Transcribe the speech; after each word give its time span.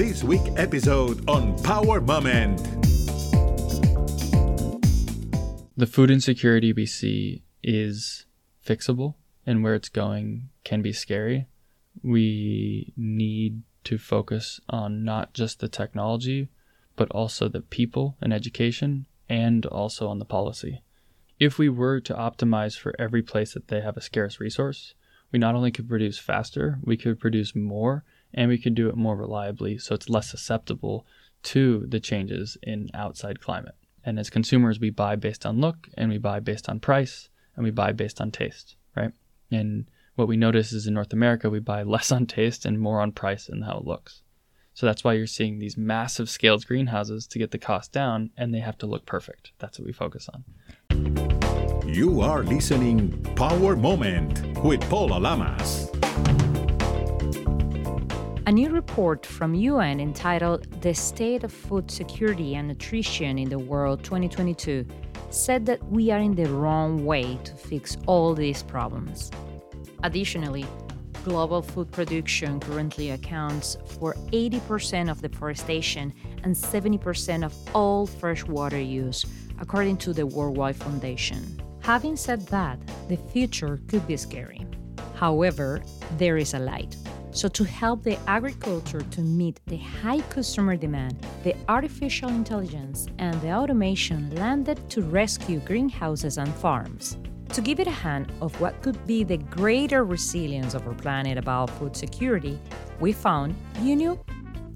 this 0.00 0.24
week 0.24 0.40
episode 0.56 1.28
on 1.28 1.62
Power 1.62 2.00
Moment. 2.00 2.56
The 5.76 5.86
food 5.86 6.10
insecurity 6.10 6.72
we 6.72 6.86
see 6.86 7.44
is 7.62 8.24
fixable, 8.66 9.16
and 9.44 9.62
where 9.62 9.74
it's 9.74 9.90
going 9.90 10.48
can 10.64 10.80
be 10.80 10.94
scary. 10.94 11.48
We 12.02 12.94
need 12.96 13.60
to 13.84 13.98
focus 13.98 14.58
on 14.70 15.04
not 15.04 15.34
just 15.34 15.60
the 15.60 15.68
technology, 15.68 16.48
but 16.96 17.10
also 17.10 17.50
the 17.50 17.60
people 17.60 18.16
and 18.22 18.32
education, 18.32 19.04
and 19.28 19.66
also 19.66 20.08
on 20.08 20.18
the 20.18 20.24
policy. 20.24 20.82
If 21.38 21.58
we 21.58 21.68
were 21.68 22.00
to 22.00 22.14
optimize 22.14 22.78
for 22.78 22.94
every 22.98 23.20
place 23.20 23.52
that 23.52 23.68
they 23.68 23.82
have 23.82 23.98
a 23.98 24.00
scarce 24.00 24.40
resource, 24.40 24.94
we 25.30 25.38
not 25.38 25.54
only 25.54 25.70
could 25.70 25.90
produce 25.90 26.18
faster, 26.18 26.78
we 26.82 26.96
could 26.96 27.20
produce 27.20 27.54
more, 27.54 28.02
and 28.34 28.48
we 28.48 28.58
could 28.58 28.74
do 28.74 28.88
it 28.88 28.96
more 28.96 29.16
reliably 29.16 29.78
so 29.78 29.94
it's 29.94 30.08
less 30.08 30.30
susceptible 30.30 31.06
to 31.42 31.84
the 31.88 32.00
changes 32.00 32.56
in 32.62 32.88
outside 32.94 33.40
climate. 33.40 33.74
And 34.04 34.18
as 34.18 34.30
consumers, 34.30 34.80
we 34.80 34.90
buy 34.90 35.16
based 35.16 35.44
on 35.44 35.60
look 35.60 35.88
and 35.96 36.10
we 36.10 36.18
buy 36.18 36.40
based 36.40 36.68
on 36.68 36.80
price 36.80 37.28
and 37.54 37.64
we 37.64 37.70
buy 37.70 37.92
based 37.92 38.20
on 38.20 38.30
taste, 38.30 38.76
right? 38.96 39.12
And 39.50 39.86
what 40.14 40.28
we 40.28 40.36
notice 40.36 40.72
is 40.72 40.86
in 40.86 40.94
North 40.94 41.12
America, 41.12 41.50
we 41.50 41.60
buy 41.60 41.82
less 41.84 42.12
on 42.12 42.26
taste 42.26 42.64
and 42.64 42.80
more 42.80 43.00
on 43.00 43.12
price 43.12 43.48
and 43.48 43.64
how 43.64 43.78
it 43.78 43.84
looks. 43.84 44.22
So 44.72 44.86
that's 44.86 45.04
why 45.04 45.14
you're 45.14 45.26
seeing 45.26 45.58
these 45.58 45.76
massive 45.76 46.30
scaled 46.30 46.66
greenhouses 46.66 47.26
to 47.28 47.38
get 47.38 47.50
the 47.50 47.58
cost 47.58 47.92
down 47.92 48.30
and 48.36 48.54
they 48.54 48.60
have 48.60 48.78
to 48.78 48.86
look 48.86 49.04
perfect. 49.04 49.52
That's 49.58 49.78
what 49.78 49.86
we 49.86 49.92
focus 49.92 50.28
on. 50.32 50.44
You 51.86 52.20
are 52.20 52.42
listening 52.44 53.20
Power 53.34 53.74
Moment 53.74 54.58
with 54.62 54.80
Paula 54.88 55.18
Lamas. 55.18 55.90
A 58.46 58.52
new 58.52 58.70
report 58.70 59.26
from 59.26 59.54
UN 59.54 60.00
entitled 60.00 60.66
The 60.80 60.94
State 60.94 61.44
of 61.44 61.52
Food 61.52 61.90
Security 61.90 62.54
and 62.56 62.68
Nutrition 62.68 63.38
in 63.38 63.50
the 63.50 63.58
World 63.58 64.02
2022 64.02 64.86
said 65.28 65.66
that 65.66 65.84
we 65.90 66.10
are 66.10 66.18
in 66.18 66.34
the 66.34 66.46
wrong 66.46 67.04
way 67.04 67.38
to 67.44 67.54
fix 67.54 67.98
all 68.06 68.34
these 68.34 68.62
problems. 68.62 69.30
Additionally, 70.02 70.64
global 71.22 71.60
food 71.60 71.92
production 71.92 72.58
currently 72.60 73.10
accounts 73.10 73.76
for 73.98 74.14
80% 74.32 75.10
of 75.10 75.20
deforestation 75.20 76.12
and 76.42 76.54
70% 76.54 77.44
of 77.44 77.54
all 77.74 78.06
freshwater 78.06 78.80
use, 78.80 79.26
according 79.60 79.98
to 79.98 80.14
the 80.14 80.26
World 80.26 80.56
Wide 80.56 80.76
Foundation. 80.76 81.60
Having 81.80 82.16
said 82.16 82.46
that, 82.46 82.80
the 83.08 83.18
future 83.18 83.78
could 83.86 84.06
be 84.06 84.16
scary. 84.16 84.66
However, 85.14 85.82
there 86.16 86.38
is 86.38 86.54
a 86.54 86.58
light. 86.58 86.96
So, 87.32 87.48
to 87.48 87.64
help 87.64 88.02
the 88.02 88.18
agriculture 88.26 89.02
to 89.02 89.20
meet 89.20 89.60
the 89.66 89.76
high 89.76 90.20
customer 90.22 90.76
demand, 90.76 91.24
the 91.44 91.54
artificial 91.68 92.28
intelligence 92.28 93.06
and 93.18 93.40
the 93.40 93.52
automation 93.52 94.34
landed 94.34 94.90
to 94.90 95.02
rescue 95.02 95.60
greenhouses 95.60 96.38
and 96.38 96.52
farms. 96.56 97.18
To 97.52 97.60
give 97.60 97.80
it 97.80 97.86
a 97.86 97.90
hand 97.90 98.32
of 98.40 98.60
what 98.60 98.80
could 98.82 99.06
be 99.06 99.24
the 99.24 99.36
greater 99.36 100.04
resilience 100.04 100.74
of 100.74 100.86
our 100.86 100.94
planet 100.94 101.38
about 101.38 101.70
food 101.70 101.96
security, 101.96 102.58
we 103.00 103.12
found 103.12 103.54
UNU, 103.80 104.18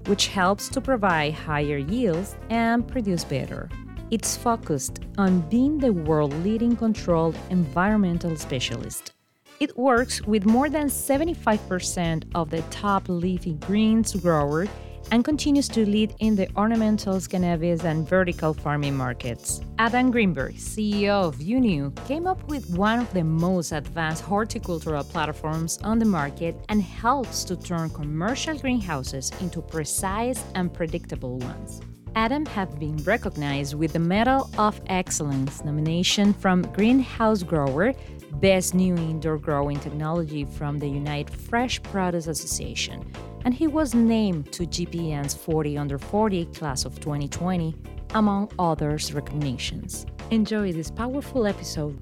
which 0.07 0.27
helps 0.27 0.69
to 0.69 0.81
provide 0.81 1.33
higher 1.33 1.77
yields 1.77 2.35
and 2.49 2.87
produce 2.87 3.23
better. 3.23 3.69
It's 4.11 4.37
focused 4.37 4.99
on 5.17 5.41
being 5.49 5.77
the 5.77 5.91
world 5.91 6.33
leading 6.43 6.75
controlled 6.75 7.37
environmental 7.49 8.35
specialist. 8.35 9.14
It 9.61 9.77
works 9.77 10.21
with 10.23 10.45
more 10.45 10.69
than 10.69 10.87
75% 10.87 12.23
of 12.35 12.49
the 12.49 12.61
top 12.63 13.07
leafy 13.07 13.53
greens 13.53 14.13
growers 14.13 14.67
and 15.11 15.23
continues 15.23 15.69
to 15.69 15.85
lead 15.85 16.13
in 16.19 16.35
the 16.35 16.47
ornamentals, 16.47 17.29
cannabis, 17.29 17.85
and 17.85 18.05
vertical 18.07 18.53
farming 18.53 18.97
markets. 18.97 19.61
Adam 19.79 20.11
Greenberg, 20.11 20.55
CEO 20.55 21.23
of 21.23 21.39
UNU, 21.39 21.91
came 22.05 22.27
up 22.27 22.45
with 22.49 22.69
one 22.71 22.99
of 22.99 23.13
the 23.13 23.23
most 23.23 23.71
advanced 23.71 24.23
horticultural 24.23 25.05
platforms 25.05 25.79
on 25.83 25.99
the 25.99 26.05
market 26.05 26.55
and 26.67 26.81
helps 26.81 27.45
to 27.45 27.55
turn 27.55 27.89
commercial 27.91 28.57
greenhouses 28.57 29.31
into 29.39 29.61
precise 29.61 30.43
and 30.55 30.73
predictable 30.73 31.37
ones. 31.37 31.81
Adam 32.15 32.45
has 32.45 32.69
been 32.75 32.95
recognized 33.03 33.73
with 33.73 33.91
the 33.91 33.99
Medal 33.99 34.49
of 34.57 34.79
Excellence 34.87 35.65
nomination 35.65 36.33
from 36.33 36.61
Greenhouse 36.71 37.43
Grower, 37.43 37.93
Best 38.39 38.73
New 38.73 38.95
Indoor 38.95 39.37
Growing 39.37 39.79
Technology 39.79 40.43
from 40.43 40.77
the 40.77 40.87
United 40.87 41.33
Fresh 41.33 41.81
Produce 41.83 42.27
Association, 42.27 43.09
and 43.45 43.53
he 43.53 43.65
was 43.65 43.95
named 43.95 44.51
to 44.51 44.63
GPN's 44.63 45.33
40 45.33 45.77
Under 45.77 45.97
40 45.97 46.45
class 46.47 46.83
of 46.83 46.99
2020, 46.99 47.73
among 48.13 48.51
others 48.59 49.13
recognitions. 49.13 50.05
Enjoy 50.31 50.73
this 50.73 50.91
powerful 50.91 51.47
episode. 51.47 51.97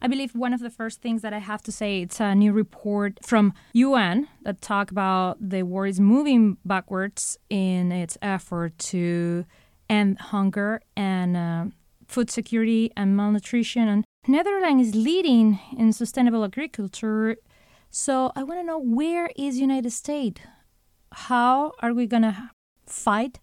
I 0.00 0.08
believe 0.08 0.34
one 0.34 0.54
of 0.54 0.60
the 0.60 0.70
first 0.70 1.02
things 1.02 1.20
that 1.20 1.34
I 1.34 1.38
have 1.38 1.60
to 1.62 1.72
say 1.72 2.00
it's 2.00 2.20
a 2.20 2.34
new 2.34 2.52
report 2.52 3.18
from 3.22 3.52
UN 3.74 4.26
that 4.42 4.62
talk 4.62 4.90
about 4.90 5.36
the 5.46 5.62
world 5.64 5.90
is 5.90 6.00
moving 6.00 6.56
backwards 6.64 7.36
in 7.50 7.92
its 7.92 8.16
effort 8.22 8.78
to 8.78 9.44
end 9.90 10.18
hunger 10.18 10.80
and 10.96 11.36
uh, 11.36 11.64
food 12.08 12.30
security 12.30 12.90
and 12.96 13.14
malnutrition. 13.14 13.86
And 13.88 14.04
Netherlands 14.26 14.88
is 14.88 14.94
leading 14.94 15.58
in 15.76 15.92
sustainable 15.92 16.44
agriculture. 16.44 17.36
So 17.90 18.32
I 18.36 18.42
want 18.42 18.60
to 18.60 18.64
know 18.64 18.78
where 18.78 19.30
is 19.36 19.58
United 19.58 19.90
States? 19.90 20.40
How 21.12 21.72
are 21.80 21.92
we 21.92 22.06
going 22.06 22.22
to 22.22 22.50
fight 22.86 23.40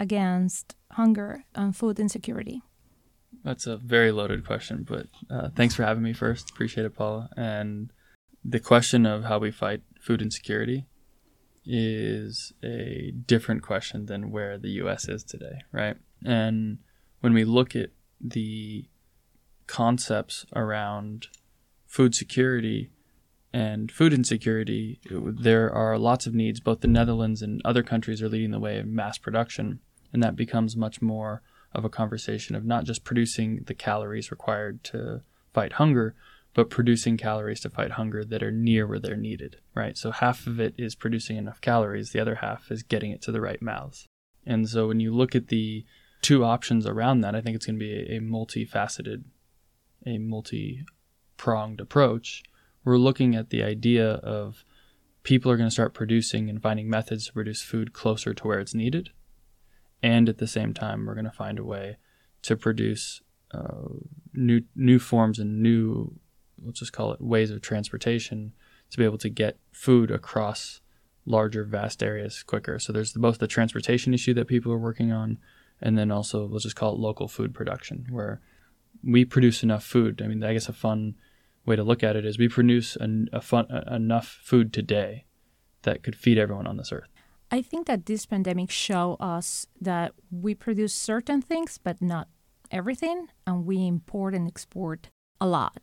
against 0.00 0.76
hunger 0.92 1.44
and 1.54 1.76
food 1.76 2.00
insecurity? 2.00 2.62
That's 3.44 3.66
a 3.66 3.76
very 3.76 4.10
loaded 4.10 4.46
question, 4.46 4.86
but 4.88 5.06
uh, 5.30 5.50
thanks 5.54 5.74
for 5.74 5.84
having 5.84 6.02
me 6.02 6.14
first. 6.14 6.50
Appreciate 6.50 6.86
it, 6.86 6.94
Paula. 6.94 7.28
And 7.36 7.92
the 8.42 8.60
question 8.60 9.04
of 9.04 9.24
how 9.24 9.38
we 9.38 9.50
fight 9.50 9.82
food 10.00 10.22
insecurity 10.22 10.86
is 11.66 12.52
a 12.62 13.12
different 13.26 13.62
question 13.62 14.06
than 14.06 14.30
where 14.30 14.58
the 14.58 14.70
US 14.82 15.08
is 15.08 15.22
today, 15.22 15.62
right? 15.72 15.96
And 16.24 16.78
when 17.20 17.34
we 17.34 17.44
look 17.44 17.76
at 17.76 17.90
the 18.20 18.86
concepts 19.66 20.46
around 20.54 21.28
food 21.86 22.14
security 22.14 22.90
and 23.52 23.92
food 23.92 24.12
insecurity, 24.12 24.98
there 25.10 25.72
are 25.72 25.96
lots 25.96 26.26
of 26.26 26.34
needs. 26.34 26.58
Both 26.58 26.80
the 26.80 26.88
Netherlands 26.88 27.40
and 27.40 27.62
other 27.64 27.84
countries 27.84 28.20
are 28.20 28.28
leading 28.28 28.50
the 28.50 28.58
way 28.58 28.78
in 28.78 28.94
mass 28.94 29.16
production, 29.16 29.78
and 30.12 30.22
that 30.22 30.34
becomes 30.34 30.76
much 30.76 31.00
more 31.00 31.40
of 31.72 31.84
a 31.84 31.90
conversation 31.90 32.56
of 32.56 32.64
not 32.64 32.84
just 32.84 33.04
producing 33.04 33.62
the 33.66 33.74
calories 33.74 34.30
required 34.30 34.82
to 34.84 35.22
fight 35.52 35.74
hunger, 35.74 36.14
but 36.54 36.70
producing 36.70 37.16
calories 37.16 37.60
to 37.60 37.70
fight 37.70 37.92
hunger 37.92 38.24
that 38.24 38.42
are 38.42 38.52
near 38.52 38.86
where 38.86 39.00
they're 39.00 39.16
needed, 39.16 39.56
right? 39.74 39.96
So 39.98 40.10
half 40.10 40.46
of 40.46 40.60
it 40.60 40.74
is 40.78 40.94
producing 40.94 41.36
enough 41.36 41.60
calories, 41.60 42.10
the 42.10 42.20
other 42.20 42.36
half 42.36 42.70
is 42.70 42.82
getting 42.82 43.10
it 43.10 43.22
to 43.22 43.32
the 43.32 43.40
right 43.40 43.60
mouths. 43.60 44.06
And 44.46 44.68
so 44.68 44.88
when 44.88 45.00
you 45.00 45.12
look 45.14 45.34
at 45.34 45.48
the 45.48 45.84
two 46.22 46.44
options 46.44 46.86
around 46.86 47.20
that, 47.20 47.34
I 47.34 47.40
think 47.40 47.56
it's 47.56 47.66
going 47.66 47.78
to 47.78 47.84
be 47.84 47.92
a, 47.92 48.16
a 48.16 48.20
multifaceted, 48.20 49.24
a 50.06 50.18
multi 50.18 50.84
pronged 51.36 51.80
approach. 51.80 52.42
We're 52.84 52.98
looking 52.98 53.34
at 53.34 53.50
the 53.50 53.62
idea 53.62 54.14
of 54.14 54.64
people 55.24 55.50
are 55.50 55.56
going 55.56 55.68
to 55.68 55.74
start 55.74 55.94
producing 55.94 56.48
and 56.48 56.62
finding 56.62 56.88
methods 56.88 57.26
to 57.26 57.32
produce 57.32 57.62
food 57.62 57.92
closer 57.92 58.32
to 58.34 58.46
where 58.46 58.60
it's 58.60 58.74
needed 58.74 59.10
and 60.04 60.28
at 60.28 60.38
the 60.38 60.46
same 60.46 60.72
time 60.74 61.06
we're 61.06 61.14
going 61.14 61.24
to 61.24 61.30
find 61.30 61.58
a 61.58 61.64
way 61.64 61.96
to 62.42 62.54
produce 62.54 63.22
uh, 63.52 63.88
new 64.34 64.62
new 64.76 64.98
forms 64.98 65.38
and 65.38 65.62
new 65.62 66.14
let's 66.62 66.80
just 66.80 66.92
call 66.92 67.12
it 67.12 67.20
ways 67.20 67.50
of 67.50 67.60
transportation 67.60 68.52
to 68.90 68.98
be 68.98 69.04
able 69.04 69.18
to 69.18 69.30
get 69.30 69.58
food 69.72 70.10
across 70.10 70.80
larger 71.26 71.64
vast 71.64 72.02
areas 72.02 72.42
quicker 72.42 72.78
so 72.78 72.92
there's 72.92 73.14
both 73.14 73.38
the 73.38 73.46
transportation 73.46 74.12
issue 74.12 74.34
that 74.34 74.46
people 74.46 74.70
are 74.70 74.78
working 74.78 75.10
on 75.10 75.38
and 75.80 75.96
then 75.96 76.10
also 76.10 76.46
let's 76.46 76.64
just 76.64 76.76
call 76.76 76.92
it 76.92 76.98
local 76.98 77.26
food 77.26 77.54
production 77.54 78.06
where 78.10 78.42
we 79.06 79.24
produce 79.24 79.62
enough 79.62 79.84
food 79.84 80.20
i 80.22 80.26
mean 80.26 80.42
i 80.42 80.52
guess 80.52 80.68
a 80.68 80.72
fun 80.72 81.14
way 81.66 81.76
to 81.76 81.82
look 81.82 82.02
at 82.02 82.14
it 82.16 82.26
is 82.26 82.38
we 82.38 82.48
produce 82.48 82.94
an, 82.96 83.26
a 83.32 83.40
fun, 83.40 83.66
a, 83.70 83.96
enough 83.96 84.38
food 84.42 84.72
today 84.72 85.24
that 85.82 86.02
could 86.02 86.14
feed 86.14 86.38
everyone 86.38 86.66
on 86.66 86.76
this 86.76 86.92
earth 86.92 87.08
I 87.50 87.62
think 87.62 87.86
that 87.86 88.06
this 88.06 88.26
pandemic 88.26 88.70
show 88.70 89.16
us 89.20 89.68
that 89.80 90.12
we 90.30 90.56
produce 90.56 90.92
certain 90.92 91.40
things, 91.40 91.78
but 91.78 92.02
not 92.02 92.26
everything, 92.70 93.28
and 93.46 93.64
we 93.64 93.86
import 93.86 94.34
and 94.34 94.48
export 94.48 95.08
a 95.40 95.46
lot. 95.46 95.78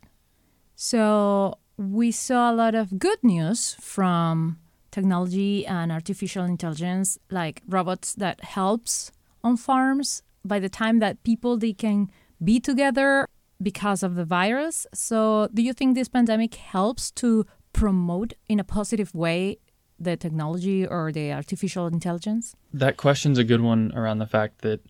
So 0.74 1.58
we 1.78 2.10
saw 2.10 2.50
a 2.50 2.54
lot 2.54 2.74
of 2.74 2.98
good 2.98 3.22
news 3.22 3.74
from 3.80 4.58
technology 4.90 5.64
and 5.64 5.90
artificial 5.90 6.44
intelligence, 6.44 7.18
like 7.30 7.62
robots 7.66 8.12
that 8.14 8.44
helps 8.44 9.10
on 9.42 9.56
farms. 9.56 10.22
By 10.44 10.58
the 10.58 10.68
time 10.68 10.98
that 10.98 11.22
people 11.22 11.56
they 11.56 11.72
can 11.72 12.10
be 12.42 12.60
together 12.60 13.28
because 13.62 14.02
of 14.02 14.14
the 14.14 14.24
virus. 14.24 14.86
So 14.92 15.48
do 15.54 15.62
you 15.62 15.72
think 15.72 15.94
this 15.94 16.08
pandemic 16.08 16.54
helps 16.54 17.10
to 17.12 17.46
promote 17.72 18.34
in 18.48 18.58
a 18.60 18.64
positive 18.64 19.14
way 19.14 19.58
the 19.98 20.16
technology 20.16 20.86
or 20.86 21.12
the 21.12 21.32
artificial 21.32 21.86
intelligence? 21.86 22.54
That 22.72 22.96
question's 22.96 23.38
a 23.38 23.44
good 23.44 23.60
one 23.60 23.92
around 23.94 24.18
the 24.18 24.26
fact 24.26 24.62
that 24.62 24.80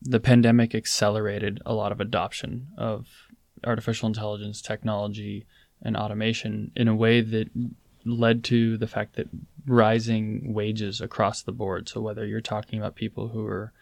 the 0.00 0.20
pandemic 0.20 0.74
accelerated 0.74 1.60
a 1.66 1.74
lot 1.74 1.92
of 1.92 2.00
adoption 2.00 2.68
of 2.76 3.08
artificial 3.64 4.06
intelligence 4.06 4.60
technology 4.60 5.46
and 5.82 5.96
automation 5.96 6.70
in 6.76 6.88
a 6.88 6.94
way 6.94 7.20
that 7.20 7.48
led 8.04 8.42
to 8.44 8.76
the 8.76 8.86
fact 8.86 9.14
that 9.14 9.28
rising 9.66 10.52
wages 10.52 11.00
across 11.00 11.42
the 11.42 11.52
board. 11.52 11.88
So 11.88 12.00
whether 12.00 12.26
you're 12.26 12.40
talking 12.40 12.78
about 12.78 12.96
people 12.96 13.28
who 13.28 13.46
are 13.46 13.72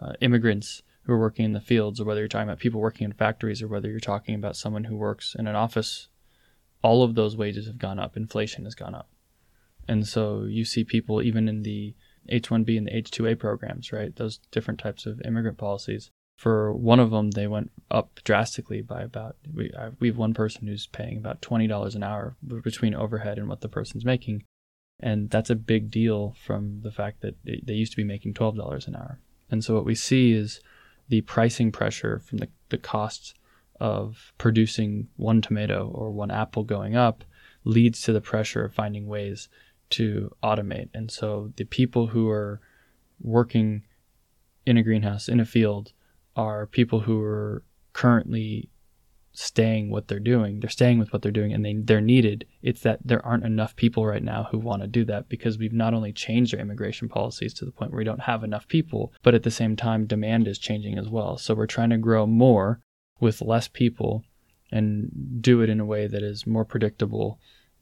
uh, 0.00 0.12
immigrants 0.20 0.82
who 1.10 1.16
are 1.16 1.20
working 1.20 1.44
in 1.44 1.52
the 1.52 1.60
fields, 1.60 2.00
or 2.00 2.04
whether 2.04 2.20
you're 2.20 2.28
talking 2.28 2.48
about 2.48 2.58
people 2.58 2.80
working 2.80 3.04
in 3.04 3.12
factories, 3.12 3.62
or 3.62 3.68
whether 3.68 3.88
you're 3.88 4.00
talking 4.00 4.34
about 4.34 4.56
someone 4.56 4.84
who 4.84 4.96
works 4.96 5.34
in 5.38 5.46
an 5.46 5.56
office, 5.56 6.08
all 6.82 7.02
of 7.02 7.14
those 7.14 7.36
wages 7.36 7.66
have 7.66 7.78
gone 7.78 7.98
up. 7.98 8.16
Inflation 8.16 8.64
has 8.64 8.74
gone 8.74 8.94
up. 8.94 9.08
And 9.88 10.06
so 10.06 10.44
you 10.44 10.64
see 10.64 10.84
people 10.84 11.20
even 11.20 11.48
in 11.48 11.62
the 11.62 11.94
H1B 12.30 12.78
and 12.78 12.86
the 12.86 12.92
H2A 12.92 13.38
programs, 13.38 13.92
right? 13.92 14.14
Those 14.14 14.38
different 14.50 14.78
types 14.78 15.06
of 15.06 15.20
immigrant 15.24 15.58
policies. 15.58 16.10
For 16.36 16.72
one 16.72 17.00
of 17.00 17.10
them, 17.10 17.32
they 17.32 17.46
went 17.46 17.70
up 17.90 18.20
drastically 18.24 18.80
by 18.80 19.02
about. 19.02 19.36
We, 19.52 19.72
I, 19.78 19.90
we 19.98 20.08
have 20.08 20.16
one 20.16 20.32
person 20.32 20.66
who's 20.66 20.86
paying 20.86 21.18
about 21.18 21.42
twenty 21.42 21.66
dollars 21.66 21.94
an 21.94 22.02
hour 22.02 22.34
between 22.62 22.94
overhead 22.94 23.36
and 23.36 23.46
what 23.46 23.60
the 23.60 23.68
person's 23.68 24.06
making, 24.06 24.44
and 24.98 25.28
that's 25.28 25.50
a 25.50 25.54
big 25.54 25.90
deal 25.90 26.34
from 26.42 26.80
the 26.82 26.92
fact 26.92 27.20
that 27.20 27.34
they, 27.44 27.74
used 27.74 27.92
to 27.92 27.96
be 27.96 28.04
making 28.04 28.32
twelve 28.32 28.56
dollars 28.56 28.86
an 28.86 28.96
hour. 28.96 29.18
And 29.50 29.62
so 29.62 29.74
what 29.74 29.84
we 29.84 29.94
see 29.94 30.32
is 30.32 30.60
the 31.10 31.20
pricing 31.22 31.70
pressure 31.70 32.20
from 32.20 32.38
the, 32.38 32.48
the 32.70 32.78
cost 32.78 33.34
of 33.78 34.32
producing 34.38 35.08
one 35.16 35.42
tomato 35.42 35.90
or 35.92 36.10
one 36.10 36.30
apple 36.30 36.64
going 36.64 36.96
up 36.96 37.24
leads 37.64 38.00
to 38.02 38.12
the 38.12 38.20
pressure 38.20 38.64
of 38.64 38.72
finding 38.72 39.06
ways 39.06 39.48
to 39.90 40.34
automate. 40.42 40.88
And 40.94 41.10
so 41.10 41.52
the 41.56 41.64
people 41.64 42.06
who 42.06 42.28
are 42.28 42.60
working 43.20 43.82
in 44.64 44.76
a 44.78 44.82
greenhouse, 44.82 45.28
in 45.28 45.40
a 45.40 45.44
field, 45.44 45.92
are 46.36 46.66
people 46.66 47.00
who 47.00 47.20
are 47.20 47.64
currently 47.92 48.70
staying 49.32 49.90
what 49.90 50.08
they're 50.08 50.18
doing. 50.18 50.60
They're 50.60 50.70
staying 50.70 50.98
with 50.98 51.12
what 51.12 51.22
they're 51.22 51.30
doing 51.30 51.52
and 51.52 51.64
they, 51.64 51.76
they're 51.78 52.00
needed. 52.00 52.46
It's 52.62 52.80
that 52.82 52.98
there 53.04 53.24
aren't 53.24 53.44
enough 53.44 53.76
people 53.76 54.04
right 54.04 54.22
now 54.22 54.48
who 54.50 54.58
want 54.58 54.82
to 54.82 54.88
do 54.88 55.04
that 55.04 55.28
because 55.28 55.56
we've 55.56 55.72
not 55.72 55.94
only 55.94 56.12
changed 56.12 56.54
our 56.54 56.60
immigration 56.60 57.08
policies 57.08 57.54
to 57.54 57.64
the 57.64 57.70
point 57.70 57.92
where 57.92 57.98
we 57.98 58.04
don't 58.04 58.22
have 58.22 58.42
enough 58.42 58.66
people, 58.66 59.12
but 59.22 59.34
at 59.34 59.44
the 59.44 59.50
same 59.50 59.76
time, 59.76 60.06
demand 60.06 60.48
is 60.48 60.58
changing 60.58 60.98
as 60.98 61.08
well. 61.08 61.38
So 61.38 61.54
we're 61.54 61.66
trying 61.66 61.90
to 61.90 61.98
grow 61.98 62.26
more 62.26 62.80
with 63.20 63.40
less 63.40 63.68
people 63.68 64.24
and 64.72 65.10
do 65.40 65.60
it 65.62 65.70
in 65.70 65.80
a 65.80 65.86
way 65.86 66.06
that 66.06 66.22
is 66.22 66.46
more 66.46 66.64
predictable 66.64 67.38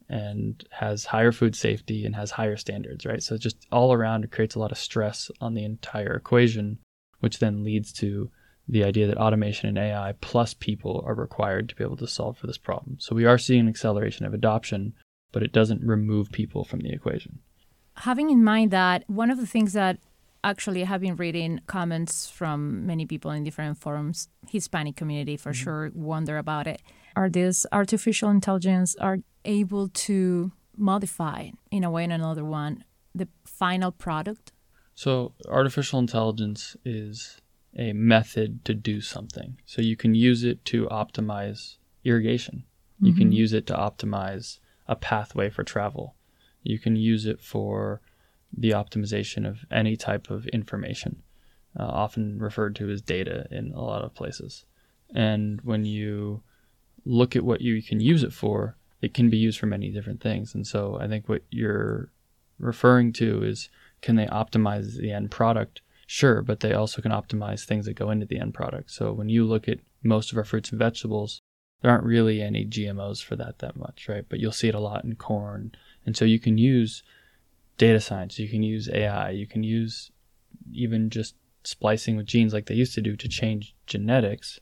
and 0.07 0.67
has 0.71 1.05
higher 1.05 1.31
food 1.31 1.55
safety 1.55 2.05
and 2.05 2.15
has 2.15 2.31
higher 2.31 2.57
standards, 2.57 3.05
right? 3.05 3.21
So 3.21 3.37
just 3.37 3.57
all 3.71 3.93
around 3.93 4.23
it 4.23 4.31
creates 4.31 4.55
a 4.55 4.59
lot 4.59 4.71
of 4.71 4.77
stress 4.77 5.29
on 5.39 5.53
the 5.53 5.63
entire 5.63 6.15
equation, 6.15 6.79
which 7.19 7.39
then 7.39 7.63
leads 7.63 7.93
to 7.93 8.31
the 8.69 8.83
idea 8.83 9.07
that 9.07 9.17
automation 9.17 9.67
and 9.67 9.77
AI 9.77 10.13
plus 10.21 10.53
people 10.53 11.03
are 11.05 11.15
required 11.15 11.67
to 11.69 11.75
be 11.75 11.83
able 11.83 11.97
to 11.97 12.07
solve 12.07 12.37
for 12.37 12.47
this 12.47 12.57
problem. 12.57 12.97
So 12.99 13.15
we 13.15 13.25
are 13.25 13.37
seeing 13.37 13.61
an 13.61 13.67
acceleration 13.67 14.25
of 14.25 14.33
adoption, 14.33 14.93
but 15.31 15.41
it 15.41 15.51
doesn't 15.51 15.83
remove 15.83 16.31
people 16.31 16.63
from 16.63 16.81
the 16.81 16.91
equation. 16.91 17.39
Having 17.95 18.29
in 18.29 18.43
mind 18.43 18.71
that 18.71 19.03
one 19.07 19.31
of 19.31 19.39
the 19.39 19.47
things 19.47 19.73
that 19.73 19.97
actually 20.43 20.83
I 20.83 20.85
have 20.85 21.01
been 21.01 21.15
reading 21.15 21.61
comments 21.65 22.29
from 22.29 22.85
many 22.85 23.05
people 23.05 23.31
in 23.31 23.43
different 23.43 23.79
forums, 23.79 24.29
Hispanic 24.47 24.95
community 24.95 25.35
for 25.35 25.51
mm-hmm. 25.51 25.63
sure 25.63 25.91
wonder 25.93 26.37
about 26.37 26.67
it. 26.67 26.81
Are 27.15 27.29
these 27.29 27.65
artificial 27.71 28.29
intelligence 28.29 28.95
are 28.97 29.17
able 29.45 29.89
to 29.89 30.51
modify 30.77 31.49
in 31.71 31.83
a 31.83 31.91
way 31.91 32.03
and 32.03 32.13
another 32.13 32.45
one 32.45 32.83
the 33.15 33.27
final 33.43 33.91
product? 33.91 34.51
So, 34.93 35.33
artificial 35.47 35.99
intelligence 35.99 36.75
is 36.85 37.41
a 37.77 37.93
method 37.93 38.65
to 38.65 38.73
do 38.73 39.01
something. 39.01 39.57
So, 39.65 39.81
you 39.81 39.95
can 39.95 40.15
use 40.15 40.43
it 40.43 40.63
to 40.65 40.87
optimize 40.87 41.75
irrigation, 42.03 42.63
you 42.99 43.11
mm-hmm. 43.11 43.19
can 43.19 43.31
use 43.31 43.53
it 43.53 43.67
to 43.67 43.73
optimize 43.73 44.59
a 44.87 44.95
pathway 44.95 45.49
for 45.49 45.63
travel, 45.63 46.15
you 46.63 46.79
can 46.79 46.95
use 46.95 47.25
it 47.25 47.39
for 47.39 48.01
the 48.55 48.71
optimization 48.71 49.47
of 49.47 49.65
any 49.71 49.95
type 49.95 50.29
of 50.29 50.47
information, 50.47 51.21
uh, 51.79 51.83
often 51.83 52.39
referred 52.39 52.75
to 52.75 52.89
as 52.89 53.01
data 53.01 53.47
in 53.51 53.71
a 53.73 53.81
lot 53.81 54.03
of 54.03 54.15
places. 54.15 54.65
And 55.13 55.61
when 55.61 55.85
you 55.85 56.41
look 57.05 57.35
at 57.35 57.43
what 57.43 57.61
you 57.61 57.81
can 57.81 57.99
use 57.99 58.23
it 58.23 58.33
for, 58.33 58.75
it 59.01 59.13
can 59.13 59.29
be 59.29 59.37
used 59.37 59.59
for 59.59 59.65
many 59.65 59.89
different 59.89 60.21
things. 60.21 60.53
And 60.53 60.65
so 60.65 60.97
I 60.99 61.07
think 61.07 61.29
what 61.29 61.43
you're 61.49 62.11
referring 62.59 63.13
to 63.13 63.43
is 63.43 63.69
can 64.01 64.15
they 64.15 64.25
optimize 64.25 64.97
the 64.97 65.11
end 65.11 65.31
product? 65.31 65.81
Sure, 66.11 66.41
but 66.41 66.61
they 66.61 66.73
also 66.73 67.03
can 67.03 67.11
optimize 67.11 67.65
things 67.65 67.85
that 67.85 67.93
go 67.93 68.09
into 68.09 68.25
the 68.25 68.39
end 68.39 68.51
product. 68.51 68.89
So 68.89 69.13
when 69.13 69.29
you 69.29 69.45
look 69.45 69.69
at 69.69 69.77
most 70.01 70.31
of 70.31 70.39
our 70.39 70.43
fruits 70.43 70.71
and 70.71 70.79
vegetables, 70.79 71.39
there 71.83 71.91
aren't 71.91 72.03
really 72.03 72.41
any 72.41 72.65
GMOs 72.65 73.23
for 73.23 73.35
that 73.35 73.59
that 73.59 73.75
much, 73.75 74.07
right? 74.09 74.25
But 74.27 74.39
you'll 74.39 74.51
see 74.51 74.67
it 74.67 74.73
a 74.73 74.79
lot 74.79 75.03
in 75.03 75.17
corn. 75.17 75.71
And 76.07 76.17
so 76.17 76.25
you 76.25 76.39
can 76.39 76.57
use 76.57 77.03
data 77.77 77.99
science, 77.99 78.39
you 78.39 78.49
can 78.49 78.63
use 78.63 78.89
AI, 78.89 79.29
you 79.29 79.45
can 79.45 79.61
use 79.61 80.09
even 80.73 81.11
just 81.11 81.35
splicing 81.63 82.17
with 82.17 82.25
genes 82.25 82.55
like 82.55 82.65
they 82.65 82.73
used 82.73 82.95
to 82.95 83.01
do 83.01 83.15
to 83.15 83.27
change 83.27 83.75
genetics. 83.85 84.59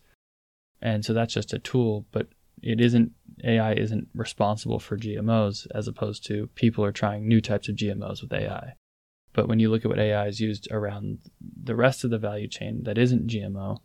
And 0.82 1.06
so 1.06 1.14
that's 1.14 1.34
just 1.34 1.54
a 1.54 1.60
tool, 1.60 2.06
but 2.12 2.28
it 2.62 2.82
isn't 2.82 3.14
AI 3.46 3.72
isn't 3.72 4.10
responsible 4.14 4.80
for 4.80 4.98
GMOs 4.98 5.66
as 5.74 5.88
opposed 5.88 6.26
to 6.26 6.48
people 6.56 6.84
are 6.84 6.92
trying 6.92 7.26
new 7.26 7.40
types 7.40 7.70
of 7.70 7.78
GMOs 7.78 8.22
with 8.22 8.34
AI. 8.34 8.74
But 9.38 9.48
when 9.48 9.60
you 9.60 9.70
look 9.70 9.86
at 9.86 9.90
what 9.90 10.00
AI 10.00 10.26
is 10.26 10.40
used 10.40 10.68
around 10.72 11.20
the 11.40 11.76
rest 11.76 12.04
of 12.04 12.10
the 12.10 12.18
value 12.18 12.48
chain 12.48 12.82
that 12.86 12.98
isn't 12.98 13.28
GMO, 13.28 13.78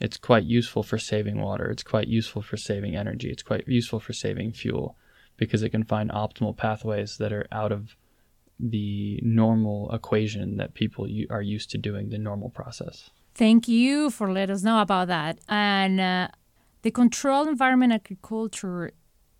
it's 0.00 0.16
quite 0.16 0.44
useful 0.44 0.84
for 0.84 0.96
saving 0.96 1.40
water. 1.40 1.68
It's 1.72 1.82
quite 1.82 2.06
useful 2.06 2.40
for 2.40 2.56
saving 2.56 2.94
energy. 2.94 3.28
It's 3.28 3.42
quite 3.42 3.66
useful 3.66 3.98
for 3.98 4.12
saving 4.12 4.52
fuel 4.52 4.96
because 5.36 5.64
it 5.64 5.70
can 5.70 5.82
find 5.82 6.08
optimal 6.12 6.56
pathways 6.56 7.16
that 7.16 7.32
are 7.32 7.48
out 7.50 7.72
of 7.72 7.96
the 8.60 9.18
normal 9.24 9.92
equation 9.92 10.56
that 10.58 10.74
people 10.74 11.08
are 11.30 11.42
used 11.42 11.70
to 11.70 11.78
doing, 11.78 12.10
the 12.10 12.18
normal 12.18 12.50
process. 12.50 13.10
Thank 13.34 13.66
you 13.66 14.08
for 14.08 14.30
letting 14.32 14.54
us 14.54 14.62
know 14.62 14.82
about 14.82 15.08
that. 15.08 15.40
And 15.48 15.98
uh, 16.00 16.28
the 16.82 16.92
controlled 16.92 17.48
environment 17.48 17.92
agriculture, 17.92 18.92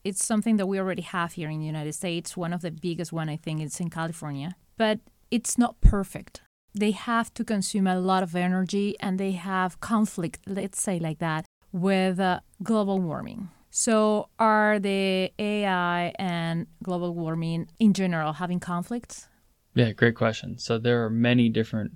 it's 0.03 0.27
something 0.27 0.57
that 0.57 0.67
we 0.67 0.81
already 0.81 1.03
have 1.03 1.35
here 1.35 1.49
in 1.49 1.61
the 1.61 1.67
United 1.67 1.93
States. 1.93 2.37
One 2.37 2.53
of 2.53 2.63
the 2.63 2.73
biggest 2.73 3.13
one, 3.13 3.29
I 3.29 3.37
think, 3.37 3.63
is 3.63 3.79
in 3.79 3.91
California. 3.91 4.57
But 4.77 4.99
it's 5.33 5.57
not 5.57 5.81
perfect. 5.81 6.43
They 6.75 6.91
have 6.93 7.33
to 7.35 7.43
consume 7.45 7.87
a 7.87 7.99
lot 7.99 8.23
of 8.23 8.37
energy 8.37 8.97
and 9.01 9.19
they 9.19 9.33
have 9.33 9.81
conflict, 9.81 10.39
let's 10.47 10.81
say 10.81 10.99
like 10.99 11.19
that, 11.19 11.47
with 11.73 12.21
uh, 12.21 12.41
global 12.63 13.01
warming. 13.01 13.49
So, 13.71 14.29
are 14.39 14.79
the 14.79 15.33
AI 15.39 16.13
and 16.19 16.67
global 16.83 17.15
warming 17.15 17.69
in 17.79 17.95
general 17.95 18.35
having 18.35 18.61
conflicts? 18.61 19.29
Yeah, 19.75 19.93
great 19.93 20.15
question. 20.15 20.59
So, 20.59 20.77
there 20.77 21.03
are 21.05 21.11
many 21.11 21.49
different 21.49 21.93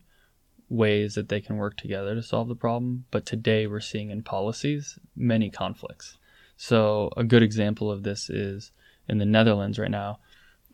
ways 0.68 1.14
that 1.14 1.28
they 1.28 1.40
can 1.40 1.58
work 1.58 1.76
together 1.76 2.14
to 2.14 2.22
solve 2.22 2.48
the 2.48 2.54
problem. 2.54 3.04
But 3.10 3.26
today 3.26 3.66
we're 3.66 3.80
seeing 3.80 4.10
in 4.10 4.22
policies 4.22 4.98
many 5.14 5.50
conflicts. 5.50 6.18
So 6.56 7.10
a 7.16 7.24
good 7.24 7.42
example 7.42 7.90
of 7.90 8.02
this 8.02 8.30
is 8.30 8.72
in 9.08 9.18
the 9.18 9.26
Netherlands 9.26 9.78
right 9.78 9.90
now. 9.90 10.18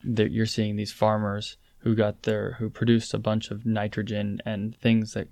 That 0.05 0.33
you're 0.33 0.47
seeing 0.47 0.77
these 0.77 0.93
farmers 0.93 1.57
who 1.83 1.95
got 1.95 2.23
their 2.23 2.53
who 2.55 2.71
produced 2.71 3.13
a 3.13 3.19
bunch 3.19 3.51
of 3.51 3.67
nitrogen 3.67 4.41
and 4.45 4.77
things 4.77 5.15
that 5.15 5.29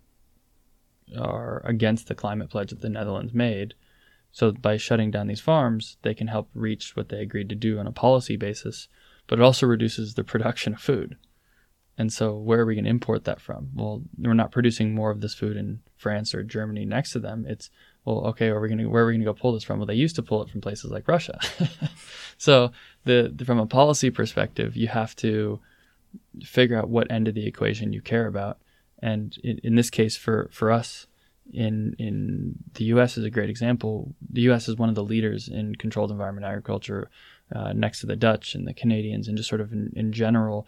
are 1.18 1.62
against 1.64 2.08
the 2.08 2.14
climate 2.14 2.50
pledge 2.50 2.70
that 2.70 2.80
the 2.80 2.88
Netherlands 2.88 3.32
made. 3.32 3.74
So 4.32 4.52
by 4.52 4.76
shutting 4.76 5.10
down 5.10 5.26
these 5.26 5.40
farms, 5.40 5.96
they 6.02 6.14
can 6.14 6.28
help 6.28 6.48
reach 6.54 6.94
what 6.96 7.08
they 7.08 7.20
agreed 7.20 7.48
to 7.48 7.54
do 7.54 7.78
on 7.78 7.86
a 7.86 7.92
policy 7.92 8.36
basis, 8.36 8.88
but 9.26 9.38
it 9.38 9.42
also 9.42 9.66
reduces 9.66 10.14
the 10.14 10.24
production 10.24 10.74
of 10.74 10.80
food. 10.80 11.16
And 11.98 12.12
so, 12.12 12.34
where 12.36 12.60
are 12.60 12.66
we 12.66 12.74
going 12.74 12.84
to 12.84 12.90
import 12.90 13.24
that 13.24 13.40
from? 13.40 13.68
Well, 13.74 14.02
we're 14.16 14.32
not 14.32 14.52
producing 14.52 14.94
more 14.94 15.10
of 15.10 15.20
this 15.20 15.34
food 15.34 15.56
in 15.56 15.80
France 15.96 16.34
or 16.34 16.42
Germany 16.42 16.86
next 16.86 17.12
to 17.12 17.18
them. 17.18 17.44
It's 17.46 17.70
well, 18.04 18.20
okay, 18.28 18.48
are 18.48 18.60
we 18.60 18.68
going 18.68 18.78
to 18.78 18.86
where 18.86 19.02
are 19.02 19.06
we 19.06 19.12
going 19.12 19.20
to 19.20 19.26
go 19.26 19.34
pull 19.34 19.52
this 19.52 19.64
from? 19.64 19.78
Well, 19.78 19.86
they 19.86 19.94
used 19.94 20.16
to 20.16 20.22
pull 20.22 20.42
it 20.42 20.48
from 20.48 20.62
places 20.62 20.90
like 20.90 21.06
Russia. 21.06 21.38
so, 22.38 22.72
the, 23.04 23.30
the 23.34 23.44
from 23.44 23.58
a 23.58 23.66
policy 23.66 24.08
perspective, 24.08 24.76
you 24.76 24.88
have 24.88 25.14
to 25.16 25.60
figure 26.44 26.78
out 26.78 26.88
what 26.88 27.10
end 27.10 27.28
of 27.28 27.34
the 27.34 27.46
equation 27.46 27.92
you 27.92 28.00
care 28.00 28.26
about. 28.26 28.58
And 29.02 29.36
in, 29.42 29.58
in 29.64 29.74
this 29.76 29.90
case, 29.90 30.16
for 30.16 30.48
for 30.52 30.70
us, 30.70 31.06
in 31.52 31.94
in 31.98 32.54
the 32.74 32.84
U.S. 32.84 33.16
is 33.16 33.24
a 33.24 33.30
great 33.30 33.50
example. 33.50 34.14
The 34.30 34.42
U.S. 34.42 34.68
is 34.68 34.76
one 34.76 34.88
of 34.88 34.94
the 34.94 35.04
leaders 35.04 35.48
in 35.48 35.74
controlled 35.76 36.10
environment 36.10 36.46
agriculture, 36.46 37.10
uh, 37.54 37.72
next 37.72 38.00
to 38.00 38.06
the 38.06 38.16
Dutch 38.16 38.54
and 38.54 38.66
the 38.66 38.74
Canadians, 38.74 39.28
and 39.28 39.36
just 39.36 39.48
sort 39.48 39.60
of 39.60 39.72
in, 39.72 39.92
in 39.96 40.12
general 40.12 40.66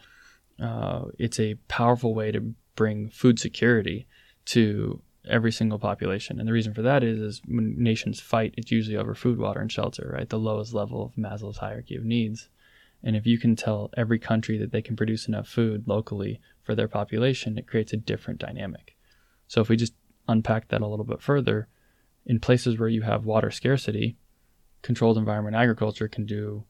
uh, 0.60 1.06
it's 1.18 1.40
a 1.40 1.54
powerful 1.68 2.14
way 2.14 2.30
to 2.32 2.54
bring 2.76 3.08
food 3.10 3.38
security 3.38 4.06
to 4.44 5.00
every 5.28 5.52
single 5.52 5.78
population. 5.78 6.38
And 6.38 6.48
the 6.48 6.52
reason 6.52 6.74
for 6.74 6.82
that 6.82 7.02
is, 7.02 7.20
is 7.20 7.42
when 7.46 7.74
nations 7.80 8.20
fight, 8.20 8.54
it's 8.56 8.72
usually 8.72 8.96
over 8.96 9.14
food, 9.14 9.38
water, 9.38 9.60
and 9.60 9.70
shelter, 9.70 10.12
right? 10.12 10.28
The 10.28 10.38
lowest 10.38 10.74
level 10.74 11.04
of 11.04 11.14
Maslow's 11.14 11.58
hierarchy 11.58 11.96
of 11.96 12.04
needs. 12.04 12.48
And 13.04 13.16
if 13.16 13.26
you 13.26 13.38
can 13.38 13.56
tell 13.56 13.90
every 13.96 14.18
country 14.18 14.58
that 14.58 14.70
they 14.70 14.82
can 14.82 14.96
produce 14.96 15.26
enough 15.26 15.48
food 15.48 15.84
locally 15.86 16.40
for 16.62 16.74
their 16.74 16.88
population, 16.88 17.58
it 17.58 17.66
creates 17.66 17.92
a 17.92 17.96
different 17.96 18.38
dynamic. 18.38 18.96
So 19.48 19.60
if 19.60 19.68
we 19.68 19.76
just 19.76 19.94
unpack 20.28 20.68
that 20.68 20.82
a 20.82 20.86
little 20.86 21.04
bit 21.04 21.20
further, 21.20 21.68
in 22.24 22.38
places 22.38 22.78
where 22.78 22.88
you 22.88 23.02
have 23.02 23.24
water 23.24 23.50
scarcity, 23.50 24.16
controlled 24.82 25.18
environment 25.18 25.56
agriculture 25.56 26.08
can 26.08 26.26
do 26.26 26.64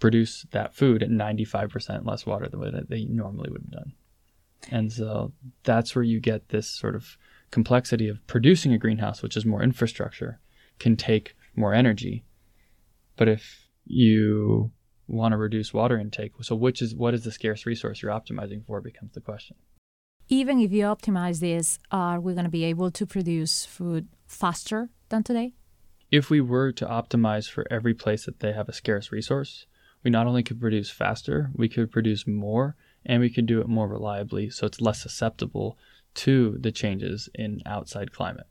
produce 0.00 0.46
that 0.50 0.74
food 0.74 1.02
at 1.02 1.08
95% 1.08 2.06
less 2.06 2.26
water 2.26 2.48
than 2.48 2.86
they 2.88 3.04
normally 3.04 3.50
would 3.50 3.62
have 3.62 3.70
done. 3.70 3.92
And 4.70 4.92
so 4.92 5.32
that's 5.62 5.94
where 5.94 6.02
you 6.02 6.20
get 6.20 6.48
this 6.48 6.68
sort 6.68 6.94
of 6.94 7.16
complexity 7.50 8.08
of 8.08 8.24
producing 8.26 8.72
a 8.72 8.78
greenhouse, 8.78 9.22
which 9.22 9.36
is 9.36 9.46
more 9.46 9.62
infrastructure, 9.62 10.40
can 10.78 10.96
take 10.96 11.34
more 11.56 11.72
energy. 11.72 12.24
But 13.16 13.28
if 13.28 13.68
you 13.86 14.72
want 15.08 15.32
to 15.32 15.36
reduce 15.36 15.74
water 15.74 15.98
intake, 15.98 16.32
so 16.42 16.54
which 16.54 16.80
is 16.80 16.94
what 16.94 17.14
is 17.14 17.24
the 17.24 17.32
scarce 17.32 17.66
resource 17.66 18.02
you're 18.02 18.12
optimizing 18.12 18.64
for 18.64 18.80
becomes 18.80 19.12
the 19.12 19.20
question. 19.20 19.56
Even 20.28 20.60
if 20.60 20.70
you 20.70 20.84
optimize 20.84 21.40
this, 21.40 21.78
are 21.90 22.20
we 22.20 22.34
going 22.34 22.44
to 22.44 22.50
be 22.50 22.64
able 22.64 22.90
to 22.90 23.06
produce 23.06 23.64
food 23.64 24.08
faster 24.26 24.90
than 25.08 25.22
today? 25.22 25.54
If 26.10 26.28
we 26.28 26.40
were 26.40 26.70
to 26.72 26.86
optimize 26.86 27.50
for 27.50 27.66
every 27.70 27.94
place 27.94 28.26
that 28.26 28.40
they 28.40 28.52
have 28.52 28.68
a 28.68 28.74
scarce 28.74 29.10
resource, 29.10 29.66
we 30.04 30.10
not 30.10 30.26
only 30.26 30.42
could 30.42 30.60
produce 30.60 30.90
faster, 30.90 31.50
we 31.54 31.68
could 31.68 31.90
produce 31.90 32.26
more, 32.26 32.76
and 33.04 33.20
we 33.20 33.30
could 33.30 33.46
do 33.46 33.60
it 33.60 33.68
more 33.68 33.88
reliably 33.88 34.50
so 34.50 34.66
it's 34.66 34.80
less 34.80 35.02
susceptible 35.02 35.78
to 36.14 36.56
the 36.60 36.72
changes 36.72 37.28
in 37.34 37.62
outside 37.64 38.12
climate. 38.12 38.46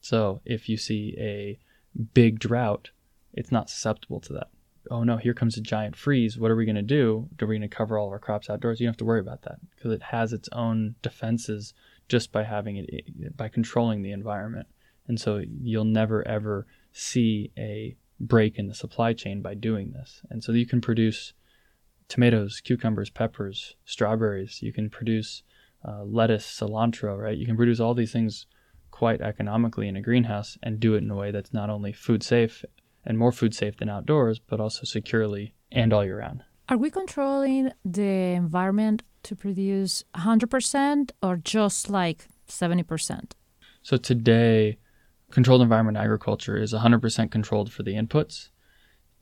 So 0.00 0.40
if 0.44 0.68
you 0.68 0.76
see 0.76 1.14
a 1.18 1.58
big 2.12 2.38
drought, 2.38 2.90
it's 3.32 3.52
not 3.52 3.70
susceptible 3.70 4.20
to 4.20 4.32
that. 4.34 4.48
Oh 4.90 5.02
no, 5.02 5.16
here 5.16 5.34
comes 5.34 5.56
a 5.56 5.60
giant 5.60 5.96
freeze. 5.96 6.38
What 6.38 6.50
are 6.50 6.56
we 6.56 6.64
going 6.64 6.74
to 6.76 6.82
do? 6.82 7.28
Are 7.40 7.46
we 7.46 7.58
going 7.58 7.68
to 7.68 7.74
cover 7.74 7.98
all 7.98 8.06
of 8.06 8.12
our 8.12 8.18
crops 8.18 8.50
outdoors? 8.50 8.80
You 8.80 8.86
don't 8.86 8.92
have 8.92 8.98
to 8.98 9.04
worry 9.04 9.20
about 9.20 9.42
that 9.42 9.58
because 9.74 9.92
it 9.92 10.02
has 10.02 10.32
its 10.32 10.48
own 10.52 10.94
defenses 11.02 11.74
just 12.08 12.32
by 12.32 12.44
having 12.44 12.76
it, 12.76 13.36
by 13.36 13.48
controlling 13.48 14.02
the 14.02 14.12
environment. 14.12 14.66
And 15.06 15.20
so 15.20 15.42
you'll 15.62 15.84
never 15.84 16.26
ever 16.26 16.66
see 16.92 17.50
a 17.58 17.96
break 18.20 18.58
in 18.58 18.68
the 18.68 18.74
supply 18.74 19.12
chain 19.12 19.42
by 19.42 19.54
doing 19.54 19.92
this. 19.92 20.22
And 20.30 20.42
so 20.42 20.52
you 20.52 20.66
can 20.66 20.80
produce 20.80 21.32
tomatoes, 22.08 22.60
cucumbers, 22.60 23.10
peppers, 23.10 23.76
strawberries. 23.84 24.62
You 24.62 24.72
can 24.72 24.90
produce 24.90 25.42
uh, 25.86 26.04
lettuce, 26.04 26.46
cilantro, 26.46 27.18
right? 27.18 27.36
You 27.36 27.46
can 27.46 27.56
produce 27.56 27.80
all 27.80 27.94
these 27.94 28.12
things 28.12 28.46
quite 28.90 29.20
economically 29.20 29.88
in 29.88 29.96
a 29.96 30.00
greenhouse 30.00 30.56
and 30.62 30.78
do 30.78 30.94
it 30.94 31.02
in 31.02 31.10
a 31.10 31.16
way 31.16 31.30
that's 31.30 31.52
not 31.52 31.68
only 31.68 31.92
food 31.92 32.22
safe 32.22 32.64
and 33.04 33.18
more 33.18 33.32
food 33.32 33.54
safe 33.54 33.76
than 33.76 33.88
outdoors, 33.88 34.38
but 34.38 34.60
also 34.60 34.84
securely 34.84 35.54
and 35.70 35.92
all 35.92 36.04
year 36.04 36.18
round. 36.18 36.42
Are 36.68 36.78
we 36.78 36.90
controlling 36.90 37.72
the 37.84 38.32
environment 38.32 39.02
to 39.24 39.36
produce 39.36 40.02
100% 40.14 41.10
or 41.22 41.36
just 41.36 41.90
like 41.90 42.26
70%? 42.48 43.32
So 43.82 43.98
today, 43.98 44.78
controlled 45.30 45.60
environment 45.60 45.98
agriculture 45.98 46.56
is 46.56 46.72
100% 46.72 47.30
controlled 47.30 47.70
for 47.70 47.82
the 47.82 47.94
inputs. 47.94 48.48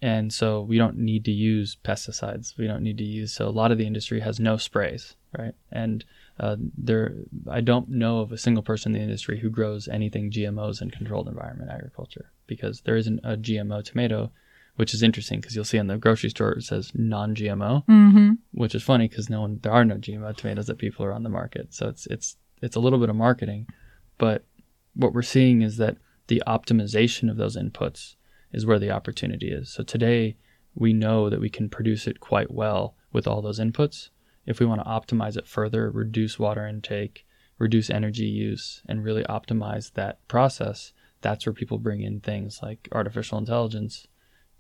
And 0.01 0.33
so 0.33 0.61
we 0.61 0.79
don't 0.79 0.99
need 0.99 1.25
to 1.27 1.31
use 1.31 1.77
pesticides. 1.85 2.57
We 2.59 2.67
don't 2.67 2.83
need 2.83 2.99
to 2.99 3.05
use, 3.05 3.33
so 3.33 3.47
a 3.47 3.51
lot 3.51 3.71
of 3.71 3.79
the 3.79 3.87
industry 3.87 4.21
has 4.21 4.41
no 4.41 4.57
sprays, 4.57 5.15
right? 5.37 5.55
And 5.71 6.05
uh, 6.41 6.57
there, 6.77 7.15
I 7.49 7.61
don't 7.61 7.89
know 7.89 8.19
of 8.19 8.33
a 8.33 8.39
single 8.39 8.65
person 8.65 8.95
in 8.95 8.99
the 8.99 9.05
industry 9.05 9.39
who 9.41 9.49
grows 9.49 9.87
anything 9.87 10.31
GMOs 10.31 10.83
in 10.83 10.91
controlled 10.91 11.29
environment 11.29 11.71
agriculture 11.71 12.33
because 12.55 12.83
there 12.83 12.97
isn't 12.97 13.21
a 13.25 13.37
GMO 13.37 13.85
tomato, 13.85 14.31
which 14.77 14.95
is 14.95 15.03
interesting 15.03 15.41
because 15.41 15.55
you'll 15.55 15.65
see 15.65 15.79
in 15.79 15.87
the 15.87 15.99
grocery 15.99 16.31
store 16.31 16.53
it 16.53 16.63
says 16.63 16.93
non-GMO, 16.95 17.87
mm-hmm. 17.87 18.33
which 18.53 18.75
is 18.75 18.83
funny 18.83 19.09
because 19.09 19.31
no 19.31 19.43
one, 19.43 19.61
there 19.63 19.73
are 19.73 19.85
no 19.85 19.97
GMO 19.97 20.37
tomatoes 20.37 20.67
that 20.67 20.79
people 20.79 21.05
are 21.05 21.13
on 21.13 21.23
the 21.23 21.29
market. 21.29 21.75
So 21.75 21.89
it's 21.89 22.07
it's 22.07 22.37
it's 22.61 22.77
a 22.77 22.81
little 22.81 22.99
bit 22.99 23.11
of 23.11 23.17
marketing, 23.17 23.67
but 24.19 24.45
what 24.95 25.13
we're 25.13 25.23
seeing 25.23 25.63
is 25.63 25.77
that 25.79 25.97
the 26.29 26.43
optimization 26.47 27.31
of 27.31 27.37
those 27.37 27.57
inputs 27.57 28.17
is 28.53 28.67
where 28.67 28.79
the 28.79 28.91
opportunity 28.91 29.51
is. 29.51 29.73
So 29.73 29.83
today 29.83 30.37
we 30.75 30.93
know 30.93 31.29
that 31.29 31.41
we 31.41 31.51
can 31.51 31.69
produce 31.69 32.07
it 32.07 32.21
quite 32.21 32.51
well 32.51 32.95
with 33.13 33.27
all 33.27 33.43
those 33.43 33.61
inputs. 33.61 34.11
If 34.47 34.61
we 34.61 34.67
want 34.67 34.81
to 34.83 34.89
optimize 34.89 35.37
it 35.37 35.47
further, 35.47 35.91
reduce 35.91 36.39
water 36.39 36.67
intake, 36.67 37.27
reduce 37.59 37.91
energy 37.91 38.25
use, 38.25 38.83
and 38.89 39.05
really 39.05 39.25
optimize 39.25 39.93
that 39.95 40.27
process, 40.29 40.93
that's 41.23 41.47
where 41.47 41.53
people 41.53 41.79
bring 41.79 42.03
in 42.03 42.21
things 42.21 42.61
like 42.63 42.89
artificial 42.93 43.39
intelligence 43.39 44.07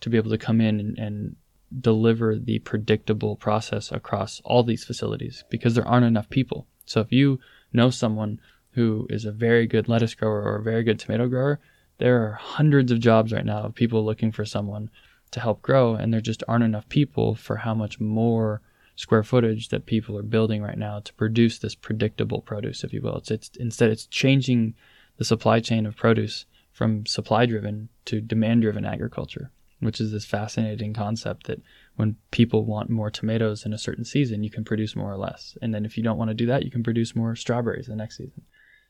to 0.01 0.11
be 0.11 0.17
able 0.17 0.31
to 0.31 0.39
come 0.39 0.61
in 0.61 0.81
and, 0.81 0.99
and 0.99 1.37
deliver 1.81 2.39
the 2.39 2.59
predictable 2.61 3.37
process 3.37 3.93
across 3.93 4.41
all 4.45 4.63
these 4.63 4.85
facilities 4.85 5.45
because 5.51 5.75
there 5.75 5.87
aren't 5.87 6.07
enough 6.07 6.29
people. 6.29 6.67
So 6.85 7.01
if 7.01 7.13
you 7.13 7.39
know 7.73 7.91
someone 7.91 8.41
who 8.73 9.07
is 9.11 9.25
a 9.25 9.33
very 9.33 9.67
good 9.67 9.89
lettuce 9.89 10.15
grower 10.15 10.43
or 10.43 10.57
a 10.57 10.63
very 10.63 10.83
good 10.83 10.99
tomato 10.99 11.29
grower, 11.29 11.61
there 11.99 12.23
are 12.25 12.33
hundreds 12.33 12.91
of 12.91 13.01
jobs 13.01 13.33
right 13.33 13.45
now 13.45 13.63
of 13.63 13.75
people 13.75 14.05
looking 14.05 14.33
for 14.33 14.45
someone 14.45 14.91
to 15.31 15.41
help 15.41 15.63
grow, 15.63 15.95
and 15.95 16.13
there 16.13 16.21
just 16.21 16.43
aren't 16.47 16.65
enough 16.65 16.89
people 16.89 17.35
for 17.35 17.57
how 17.57 17.75
much 17.75 18.01
more 18.01 18.61
square 18.97 19.23
footage 19.23 19.69
that 19.69 19.87
people 19.87 20.19
are 20.19 20.23
building 20.23 20.63
right 20.63 20.77
now 20.77 21.01
to 21.01 21.15
produce 21.15 21.59
this 21.59 21.75
predictable 21.75 22.41
produce, 22.43 22.85
if 22.85 22.93
you 22.93 23.01
will. 23.01 23.17
It's, 23.17 23.31
it's 23.31 23.51
instead 23.57 23.91
it's 23.91 24.07
changing 24.07 24.75
the 25.17 25.25
supply 25.25 25.61
chain 25.61 25.87
of 25.87 25.97
produce 25.97 26.45
from 26.73 27.07
supply 27.07 27.47
driven 27.47 27.89
to 28.07 28.21
demand 28.21 28.63
driven 28.63 28.85
agriculture, 28.85 29.51
which 29.81 30.01
is 30.01 30.11
this 30.11 30.25
fascinating 30.25 30.95
concept 30.95 31.47
that 31.47 31.63
when 31.97 32.17
people 32.31 32.65
want 32.65 32.91
more 32.91 33.11
tomatoes 33.11 33.65
in 33.67 33.73
a 33.73 33.79
certain 33.79 34.05
season, 34.05 34.43
you 34.43 34.51
can 34.51 34.65
produce 34.65 34.97
more 34.97 35.13
or 35.13 35.19
less. 35.19 35.57
And 35.61 35.75
then 35.75 35.85
if 35.85 35.97
you 35.97 36.03
don't 36.03 36.19
want 36.19 36.31
to 36.31 36.35
do 36.35 36.47
that, 36.47 36.65
you 36.65 36.71
can 36.71 36.83
produce 36.83 37.15
more 37.15 37.37
strawberries 37.37 37.87
the 37.87 37.97
next 37.97 38.17
season. 38.17 38.43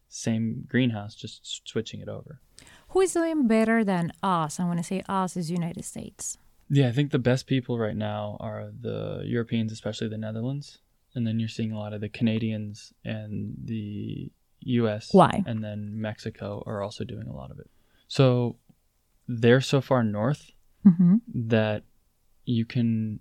Same 0.08 0.64
greenhouse, 0.68 1.14
just 1.14 1.66
switching 1.68 2.00
it 2.00 2.08
over. 2.08 2.40
Who 2.88 3.00
is 3.00 3.12
doing 3.12 3.48
better 3.48 3.82
than 3.82 4.12
us? 4.22 4.60
I 4.60 4.64
want 4.64 4.78
to 4.78 4.84
say 4.84 5.02
us, 5.08 5.36
is 5.36 5.50
United 5.50 5.84
States. 5.84 6.38
Yeah, 6.68 6.88
I 6.88 6.92
think 6.92 7.10
the 7.10 7.18
best 7.18 7.46
people 7.46 7.78
right 7.78 7.96
now 7.96 8.36
are 8.40 8.70
the 8.78 9.22
Europeans, 9.24 9.72
especially 9.72 10.08
the 10.08 10.18
Netherlands. 10.18 10.78
And 11.14 11.26
then 11.26 11.40
you're 11.40 11.48
seeing 11.48 11.72
a 11.72 11.78
lot 11.78 11.92
of 11.92 12.00
the 12.00 12.08
Canadians 12.08 12.92
and 13.04 13.54
the 13.64 14.30
US. 14.64 15.08
Why? 15.12 15.42
And 15.46 15.62
then 15.62 16.00
Mexico 16.00 16.62
are 16.66 16.82
also 16.82 17.04
doing 17.04 17.26
a 17.26 17.34
lot 17.34 17.50
of 17.50 17.58
it. 17.58 17.70
So 18.08 18.56
they're 19.28 19.60
so 19.60 19.80
far 19.80 20.02
north 20.02 20.50
mm-hmm. 20.86 21.16
that 21.34 21.84
you 22.44 22.64
can 22.64 23.20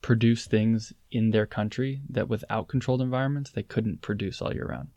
produce 0.00 0.46
things 0.46 0.92
in 1.10 1.30
their 1.30 1.46
country 1.46 2.02
that 2.10 2.28
without 2.28 2.66
controlled 2.68 3.00
environments 3.00 3.50
they 3.50 3.62
couldn't 3.62 4.02
produce 4.02 4.42
all 4.42 4.52
year 4.52 4.66
round. 4.66 4.88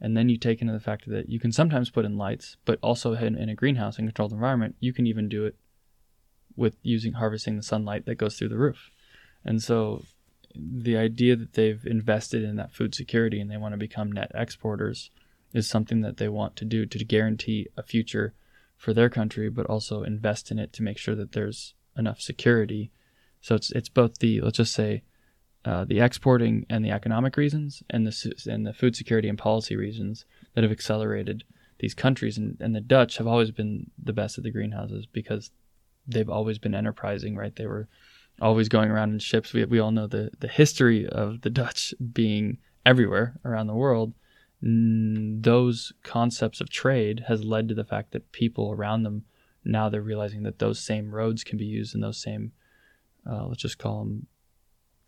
And 0.00 0.16
then 0.16 0.28
you 0.28 0.36
take 0.36 0.60
into 0.60 0.72
the 0.72 0.80
fact 0.80 1.08
that 1.08 1.28
you 1.28 1.40
can 1.40 1.52
sometimes 1.52 1.90
put 1.90 2.04
in 2.04 2.18
lights, 2.18 2.56
but 2.64 2.78
also 2.82 3.14
in, 3.14 3.36
in 3.36 3.48
a 3.48 3.54
greenhouse 3.54 3.98
and 3.98 4.08
controlled 4.08 4.32
environment, 4.32 4.76
you 4.80 4.92
can 4.92 5.06
even 5.06 5.28
do 5.28 5.46
it 5.46 5.56
with 6.54 6.76
using 6.82 7.14
harvesting 7.14 7.56
the 7.56 7.62
sunlight 7.62 8.06
that 8.06 8.16
goes 8.16 8.38
through 8.38 8.48
the 8.48 8.58
roof. 8.58 8.90
And 9.44 9.62
so 9.62 10.04
the 10.58 10.96
idea 10.96 11.36
that 11.36 11.54
they've 11.54 11.84
invested 11.86 12.42
in 12.42 12.56
that 12.56 12.72
food 12.72 12.94
security 12.94 13.40
and 13.40 13.50
they 13.50 13.56
want 13.56 13.72
to 13.72 13.78
become 13.78 14.12
net 14.12 14.30
exporters 14.34 15.10
is 15.52 15.68
something 15.68 16.00
that 16.02 16.16
they 16.16 16.28
want 16.28 16.56
to 16.56 16.64
do 16.64 16.86
to 16.86 17.04
guarantee 17.04 17.68
a 17.76 17.82
future 17.82 18.34
for 18.76 18.92
their 18.92 19.08
country, 19.08 19.48
but 19.48 19.66
also 19.66 20.02
invest 20.02 20.50
in 20.50 20.58
it 20.58 20.72
to 20.74 20.82
make 20.82 20.98
sure 20.98 21.14
that 21.14 21.32
there's 21.32 21.74
enough 21.96 22.20
security. 22.20 22.90
So 23.40 23.54
it's 23.54 23.70
it's 23.70 23.88
both 23.88 24.18
the 24.18 24.40
let's 24.40 24.58
just 24.58 24.74
say 24.74 25.02
uh, 25.64 25.84
the 25.84 26.00
exporting 26.00 26.66
and 26.68 26.84
the 26.84 26.90
economic 26.90 27.36
reasons, 27.36 27.82
and 27.90 28.06
the 28.06 28.32
and 28.46 28.66
the 28.66 28.72
food 28.72 28.94
security 28.94 29.28
and 29.28 29.38
policy 29.38 29.76
reasons 29.76 30.24
that 30.54 30.62
have 30.62 30.72
accelerated 30.72 31.44
these 31.78 31.94
countries. 31.94 32.38
And, 32.38 32.56
and 32.60 32.74
the 32.74 32.80
Dutch 32.80 33.18
have 33.18 33.26
always 33.26 33.50
been 33.50 33.90
the 34.02 34.12
best 34.12 34.38
at 34.38 34.44
the 34.44 34.50
greenhouses 34.50 35.06
because 35.06 35.50
they've 36.06 36.30
always 36.30 36.58
been 36.58 36.74
enterprising, 36.74 37.36
right? 37.36 37.54
They 37.54 37.66
were 37.66 37.88
always 38.40 38.68
going 38.68 38.90
around 38.90 39.12
in 39.12 39.18
ships. 39.18 39.52
We 39.52 39.64
we 39.64 39.78
all 39.78 39.90
know 39.90 40.06
the 40.06 40.30
the 40.38 40.48
history 40.48 41.08
of 41.08 41.42
the 41.42 41.50
Dutch 41.50 41.94
being 42.12 42.58
everywhere 42.84 43.38
around 43.44 43.66
the 43.66 43.74
world. 43.74 44.14
Those 44.62 45.92
concepts 46.02 46.60
of 46.60 46.70
trade 46.70 47.24
has 47.28 47.44
led 47.44 47.68
to 47.68 47.74
the 47.74 47.84
fact 47.84 48.12
that 48.12 48.32
people 48.32 48.72
around 48.72 49.02
them 49.02 49.24
now 49.64 49.88
they're 49.88 50.00
realizing 50.00 50.44
that 50.44 50.60
those 50.60 50.78
same 50.78 51.12
roads 51.12 51.42
can 51.42 51.58
be 51.58 51.64
used 51.64 51.94
in 51.94 52.00
those 52.00 52.22
same 52.22 52.52
uh, 53.28 53.46
let's 53.46 53.60
just 53.60 53.78
call 53.78 53.98
them 53.98 54.26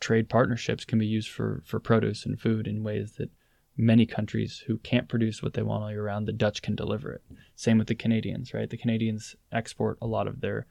trade 0.00 0.28
partnerships 0.28 0.84
can 0.84 0.98
be 0.98 1.06
used 1.06 1.28
for, 1.28 1.62
for 1.64 1.80
produce 1.80 2.24
and 2.24 2.40
food 2.40 2.66
in 2.66 2.82
ways 2.82 3.12
that 3.12 3.30
many 3.76 4.06
countries 4.06 4.64
who 4.66 4.78
can't 4.78 5.08
produce 5.08 5.42
what 5.42 5.54
they 5.54 5.62
want 5.62 5.82
all 5.82 5.90
year 5.90 6.04
round, 6.04 6.26
the 6.26 6.32
Dutch 6.32 6.62
can 6.62 6.74
deliver 6.74 7.12
it. 7.12 7.22
Same 7.54 7.78
with 7.78 7.86
the 7.86 7.94
Canadians, 7.94 8.52
right? 8.52 8.68
The 8.68 8.76
Canadians 8.76 9.36
export 9.52 9.98
a 10.02 10.06
lot 10.06 10.26
of 10.26 10.40
their 10.40 10.66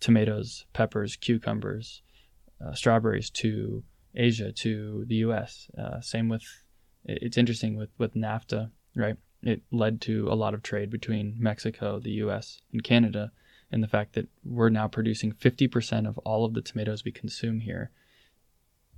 tomatoes, 0.00 0.66
peppers, 0.72 1.16
cucumbers, 1.16 2.02
uh, 2.64 2.74
strawberries 2.74 3.30
to 3.30 3.84
Asia, 4.14 4.52
to 4.52 5.04
the 5.06 5.16
U.S. 5.16 5.68
Uh, 5.76 6.00
same 6.00 6.28
with, 6.28 6.42
it's 7.04 7.36
interesting 7.36 7.76
with, 7.76 7.90
with 7.98 8.14
NAFTA, 8.14 8.70
right? 8.94 9.16
It 9.42 9.62
led 9.70 10.00
to 10.02 10.28
a 10.30 10.34
lot 10.34 10.54
of 10.54 10.62
trade 10.62 10.90
between 10.90 11.36
Mexico, 11.38 12.00
the 12.00 12.10
U.S., 12.12 12.62
and 12.72 12.82
Canada. 12.82 13.32
and 13.70 13.82
the 13.82 13.88
fact 13.88 14.14
that 14.14 14.28
we're 14.44 14.70
now 14.70 14.88
producing 14.88 15.32
50% 15.32 16.08
of 16.08 16.18
all 16.18 16.44
of 16.44 16.54
the 16.54 16.62
tomatoes 16.62 17.04
we 17.04 17.12
consume 17.12 17.60
here 17.60 17.90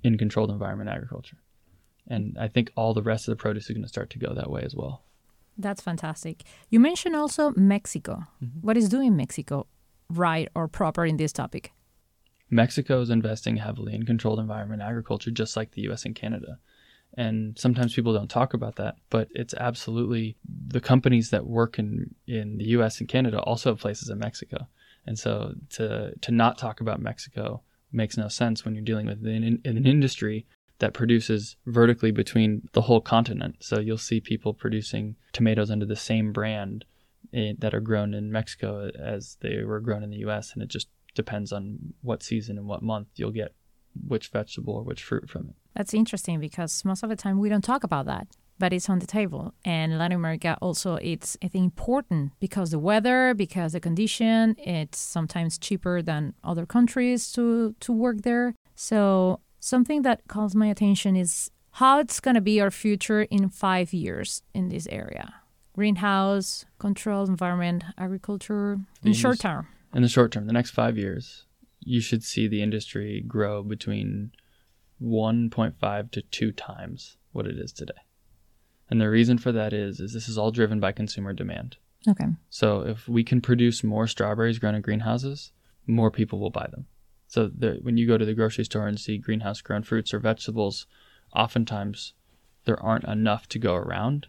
in 0.02 0.18
controlled 0.18 0.50
environment 0.50 0.90
agriculture. 0.90 1.38
And 2.06 2.36
I 2.38 2.48
think 2.48 2.72
all 2.76 2.94
the 2.94 3.02
rest 3.02 3.28
of 3.28 3.32
the 3.32 3.36
produce 3.40 3.64
is 3.64 3.70
going 3.70 3.82
to 3.82 3.88
start 3.88 4.10
to 4.10 4.18
go 4.18 4.32
that 4.34 4.50
way 4.50 4.62
as 4.62 4.74
well. 4.74 5.02
That's 5.56 5.82
fantastic. 5.82 6.44
You 6.70 6.80
mentioned 6.80 7.16
also 7.16 7.52
Mexico. 7.56 8.24
What 8.60 8.76
is 8.76 8.88
doing 8.88 9.16
Mexico 9.16 9.66
right 10.10 10.48
or 10.54 10.68
proper 10.68 11.04
in 11.04 11.16
this 11.16 11.32
topic? 11.32 11.72
Mexico 12.50 13.00
is 13.00 13.10
investing 13.10 13.56
heavily 13.56 13.94
in 13.94 14.04
controlled 14.04 14.38
environment 14.38 14.82
agriculture, 14.82 15.30
just 15.30 15.56
like 15.56 15.72
the 15.72 15.82
US 15.82 16.04
and 16.04 16.14
Canada. 16.14 16.58
And 17.14 17.58
sometimes 17.58 17.94
people 17.94 18.12
don't 18.12 18.30
talk 18.30 18.54
about 18.54 18.76
that, 18.76 18.96
but 19.10 19.28
it's 19.34 19.54
absolutely 19.54 20.36
the 20.46 20.80
companies 20.80 21.30
that 21.30 21.46
work 21.46 21.78
in, 21.78 22.14
in 22.26 22.58
the 22.58 22.66
US 22.66 23.00
and 23.00 23.08
Canada 23.08 23.40
also 23.40 23.70
have 23.70 23.80
places 23.80 24.08
in 24.08 24.18
Mexico. 24.18 24.68
And 25.06 25.18
so 25.18 25.54
to, 25.70 26.14
to 26.20 26.30
not 26.32 26.58
talk 26.58 26.80
about 26.80 27.00
Mexico 27.00 27.62
makes 27.92 28.16
no 28.16 28.28
sense 28.28 28.64
when 28.64 28.74
you're 28.74 28.84
dealing 28.84 29.06
with 29.06 29.24
an, 29.26 29.60
an 29.64 29.86
industry 29.86 30.46
that 30.78 30.94
produces 30.94 31.56
vertically 31.66 32.10
between 32.10 32.68
the 32.72 32.82
whole 32.82 33.00
continent. 33.00 33.56
So 33.60 33.80
you'll 33.80 33.98
see 33.98 34.20
people 34.20 34.54
producing 34.54 35.16
tomatoes 35.32 35.70
under 35.70 35.86
the 35.86 35.96
same 35.96 36.32
brand 36.32 36.84
in, 37.32 37.56
that 37.58 37.74
are 37.74 37.80
grown 37.80 38.14
in 38.14 38.32
Mexico 38.32 38.90
as 38.98 39.36
they 39.40 39.62
were 39.64 39.80
grown 39.80 40.02
in 40.02 40.10
the 40.10 40.18
US. 40.28 40.52
And 40.52 40.62
it 40.62 40.68
just 40.68 40.88
depends 41.14 41.52
on 41.52 41.94
what 42.02 42.22
season 42.22 42.58
and 42.58 42.66
what 42.66 42.82
month 42.82 43.08
you'll 43.16 43.32
get 43.32 43.54
which 44.06 44.28
vegetable 44.28 44.74
or 44.74 44.82
which 44.82 45.02
fruit 45.02 45.28
from 45.28 45.48
it. 45.48 45.54
That's 45.74 45.94
interesting 45.94 46.40
because 46.40 46.84
most 46.84 47.02
of 47.02 47.08
the 47.08 47.16
time 47.16 47.38
we 47.38 47.48
don't 47.48 47.64
talk 47.64 47.84
about 47.84 48.06
that, 48.06 48.28
but 48.58 48.72
it's 48.72 48.88
on 48.88 48.98
the 48.98 49.06
table. 49.06 49.54
And 49.64 49.98
Latin 49.98 50.16
America 50.16 50.56
also 50.60 50.96
it's 50.96 51.36
I 51.42 51.48
think 51.48 51.64
important 51.64 52.32
because 52.40 52.70
the 52.70 52.78
weather, 52.78 53.34
because 53.34 53.72
the 53.72 53.80
condition, 53.80 54.56
it's 54.58 54.98
sometimes 54.98 55.58
cheaper 55.58 56.02
than 56.02 56.34
other 56.44 56.66
countries 56.66 57.32
to 57.32 57.74
to 57.80 57.92
work 57.92 58.22
there. 58.22 58.54
So 58.74 59.40
something 59.60 60.02
that 60.02 60.22
calls 60.28 60.54
my 60.54 60.66
attention 60.66 61.16
is 61.16 61.50
how 61.72 62.00
it's 62.00 62.20
going 62.20 62.34
to 62.34 62.40
be 62.40 62.60
our 62.60 62.70
future 62.70 63.22
in 63.22 63.48
5 63.48 63.92
years 63.92 64.42
in 64.54 64.68
this 64.68 64.86
area. 64.90 65.34
Greenhouse, 65.78 66.64
controlled 66.80 67.28
environment, 67.28 67.84
agriculture 67.96 68.80
in 69.04 69.12
short 69.12 69.38
term. 69.38 69.68
In 69.94 70.02
the 70.02 70.08
short 70.08 70.32
term, 70.32 70.48
the 70.48 70.52
next 70.52 70.72
five 70.72 70.98
years, 70.98 71.46
you 71.78 72.00
should 72.00 72.24
see 72.24 72.48
the 72.48 72.62
industry 72.62 73.22
grow 73.24 73.62
between 73.62 74.32
1.5 75.00 76.10
to 76.10 76.22
2 76.22 76.50
times 76.50 77.16
what 77.30 77.46
it 77.46 77.56
is 77.60 77.72
today. 77.72 77.92
And 78.90 79.00
the 79.00 79.08
reason 79.08 79.38
for 79.38 79.52
that 79.52 79.72
is 79.72 80.00
is 80.00 80.12
this 80.12 80.28
is 80.28 80.36
all 80.36 80.50
driven 80.50 80.80
by 80.80 80.90
consumer 80.90 81.32
demand. 81.32 81.76
Okay. 82.08 82.26
So 82.50 82.80
if 82.80 83.08
we 83.08 83.22
can 83.22 83.40
produce 83.40 83.84
more 83.84 84.08
strawberries 84.08 84.58
grown 84.58 84.74
in 84.74 84.82
greenhouses, 84.82 85.52
more 85.86 86.10
people 86.10 86.40
will 86.40 86.50
buy 86.50 86.66
them. 86.72 86.86
So 87.28 87.52
the, 87.56 87.78
when 87.82 87.96
you 87.96 88.08
go 88.08 88.18
to 88.18 88.24
the 88.24 88.34
grocery 88.34 88.64
store 88.64 88.88
and 88.88 88.98
see 88.98 89.16
greenhouse 89.16 89.60
grown 89.60 89.84
fruits 89.84 90.12
or 90.12 90.18
vegetables, 90.18 90.88
oftentimes 91.36 92.14
there 92.64 92.82
aren't 92.82 93.04
enough 93.04 93.48
to 93.50 93.60
go 93.60 93.76
around 93.76 94.26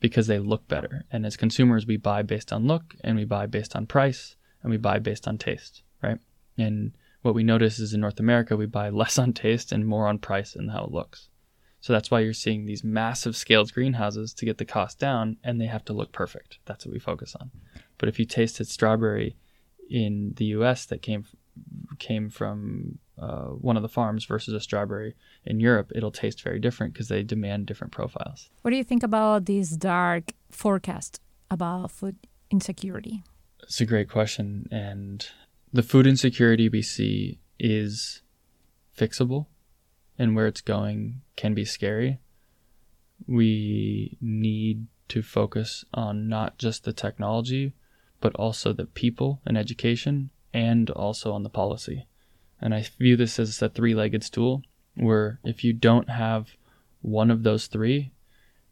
because 0.00 0.26
they 0.26 0.38
look 0.38 0.68
better. 0.68 1.04
And 1.10 1.24
as 1.24 1.36
consumers, 1.36 1.86
we 1.86 1.96
buy 1.96 2.22
based 2.22 2.52
on 2.52 2.66
look 2.66 2.94
and 3.02 3.16
we 3.16 3.24
buy 3.24 3.46
based 3.46 3.74
on 3.74 3.86
price 3.86 4.36
and 4.62 4.70
we 4.70 4.76
buy 4.76 4.98
based 4.98 5.26
on 5.26 5.38
taste, 5.38 5.82
right? 6.02 6.18
And 6.58 6.92
what 7.22 7.34
we 7.34 7.42
notice 7.42 7.78
is 7.78 7.92
in 7.92 8.00
North 8.00 8.20
America, 8.20 8.56
we 8.56 8.66
buy 8.66 8.88
less 8.90 9.18
on 9.18 9.32
taste 9.32 9.72
and 9.72 9.86
more 9.86 10.06
on 10.06 10.18
price 10.18 10.54
and 10.54 10.70
how 10.70 10.84
it 10.84 10.92
looks. 10.92 11.28
So 11.80 11.92
that's 11.92 12.10
why 12.10 12.20
you're 12.20 12.32
seeing 12.32 12.66
these 12.66 12.82
massive 12.82 13.36
scaled 13.36 13.72
greenhouses 13.72 14.34
to 14.34 14.44
get 14.44 14.58
the 14.58 14.64
cost 14.64 14.98
down 14.98 15.36
and 15.44 15.60
they 15.60 15.66
have 15.66 15.84
to 15.84 15.92
look 15.92 16.10
perfect. 16.10 16.58
That's 16.64 16.84
what 16.84 16.92
we 16.92 16.98
focus 16.98 17.36
on. 17.38 17.50
But 17.98 18.08
if 18.08 18.18
you 18.18 18.24
tasted 18.24 18.66
strawberry 18.66 19.36
in 19.88 20.34
the 20.36 20.46
US 20.46 20.84
that 20.86 21.02
came 21.02 21.24
came 21.98 22.28
from 22.28 22.98
uh, 23.18 23.46
one 23.46 23.76
of 23.76 23.82
the 23.82 23.88
farms 23.88 24.24
versus 24.24 24.54
a 24.54 24.60
strawberry 24.60 25.14
in 25.44 25.60
Europe, 25.60 25.90
it'll 25.94 26.10
taste 26.10 26.42
very 26.42 26.58
different 26.58 26.92
because 26.92 27.08
they 27.08 27.22
demand 27.22 27.66
different 27.66 27.92
profiles. 27.92 28.50
What 28.62 28.70
do 28.70 28.76
you 28.76 28.84
think 28.84 29.02
about 29.02 29.46
this 29.46 29.70
dark 29.70 30.32
forecast 30.50 31.20
about 31.50 31.90
food 31.90 32.16
insecurity? 32.50 33.22
It's 33.62 33.80
a 33.80 33.86
great 33.86 34.10
question. 34.10 34.68
And 34.70 35.26
the 35.72 35.82
food 35.82 36.06
insecurity 36.06 36.68
we 36.68 36.82
see 36.82 37.40
is 37.58 38.22
fixable, 38.96 39.46
and 40.18 40.36
where 40.36 40.46
it's 40.46 40.60
going 40.60 41.22
can 41.36 41.54
be 41.54 41.64
scary. 41.64 42.18
We 43.26 44.18
need 44.20 44.86
to 45.08 45.22
focus 45.22 45.84
on 45.94 46.28
not 46.28 46.58
just 46.58 46.84
the 46.84 46.92
technology, 46.92 47.72
but 48.20 48.34
also 48.36 48.72
the 48.72 48.86
people 48.86 49.40
and 49.46 49.56
education, 49.56 50.30
and 50.52 50.90
also 50.90 51.32
on 51.32 51.42
the 51.42 51.50
policy. 51.50 52.06
And 52.60 52.74
I 52.74 52.84
view 52.98 53.16
this 53.16 53.38
as 53.38 53.60
a 53.62 53.68
three 53.68 53.94
legged 53.94 54.24
stool 54.24 54.62
where 54.94 55.40
if 55.44 55.62
you 55.64 55.72
don't 55.72 56.08
have 56.08 56.56
one 57.02 57.30
of 57.30 57.42
those 57.42 57.66
three, 57.66 58.12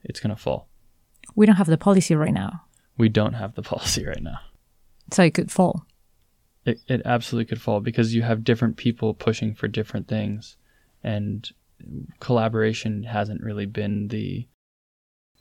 it's 0.03 0.21
going 0.21 0.35
to 0.35 0.41
fall. 0.41 0.69
We 1.35 1.47
don't 1.47 1.57
have 1.57 1.67
the 1.67 1.79
policy 1.79 2.15
right 2.15 2.33
now, 2.33 2.63
We 2.97 3.09
don't 3.09 3.35
have 3.35 3.55
the 3.55 3.63
policy 3.63 4.05
right 4.07 4.23
now. 4.23 4.39
so 5.13 5.23
it 5.23 5.35
could 5.35 5.51
fall. 5.53 5.87
it, 6.65 6.81
it 6.89 7.03
absolutely 7.05 7.47
could 7.47 7.61
fall 7.61 7.81
because 7.81 8.15
you 8.15 8.23
have 8.23 8.43
different 8.45 8.77
people 8.77 9.13
pushing 9.15 9.55
for 9.55 9.69
different 9.69 10.09
things 10.09 10.57
and 11.03 11.51
collaboration 12.21 13.03
hasn't 13.03 13.43
really 13.43 13.67
been 13.67 14.09
the 14.09 14.49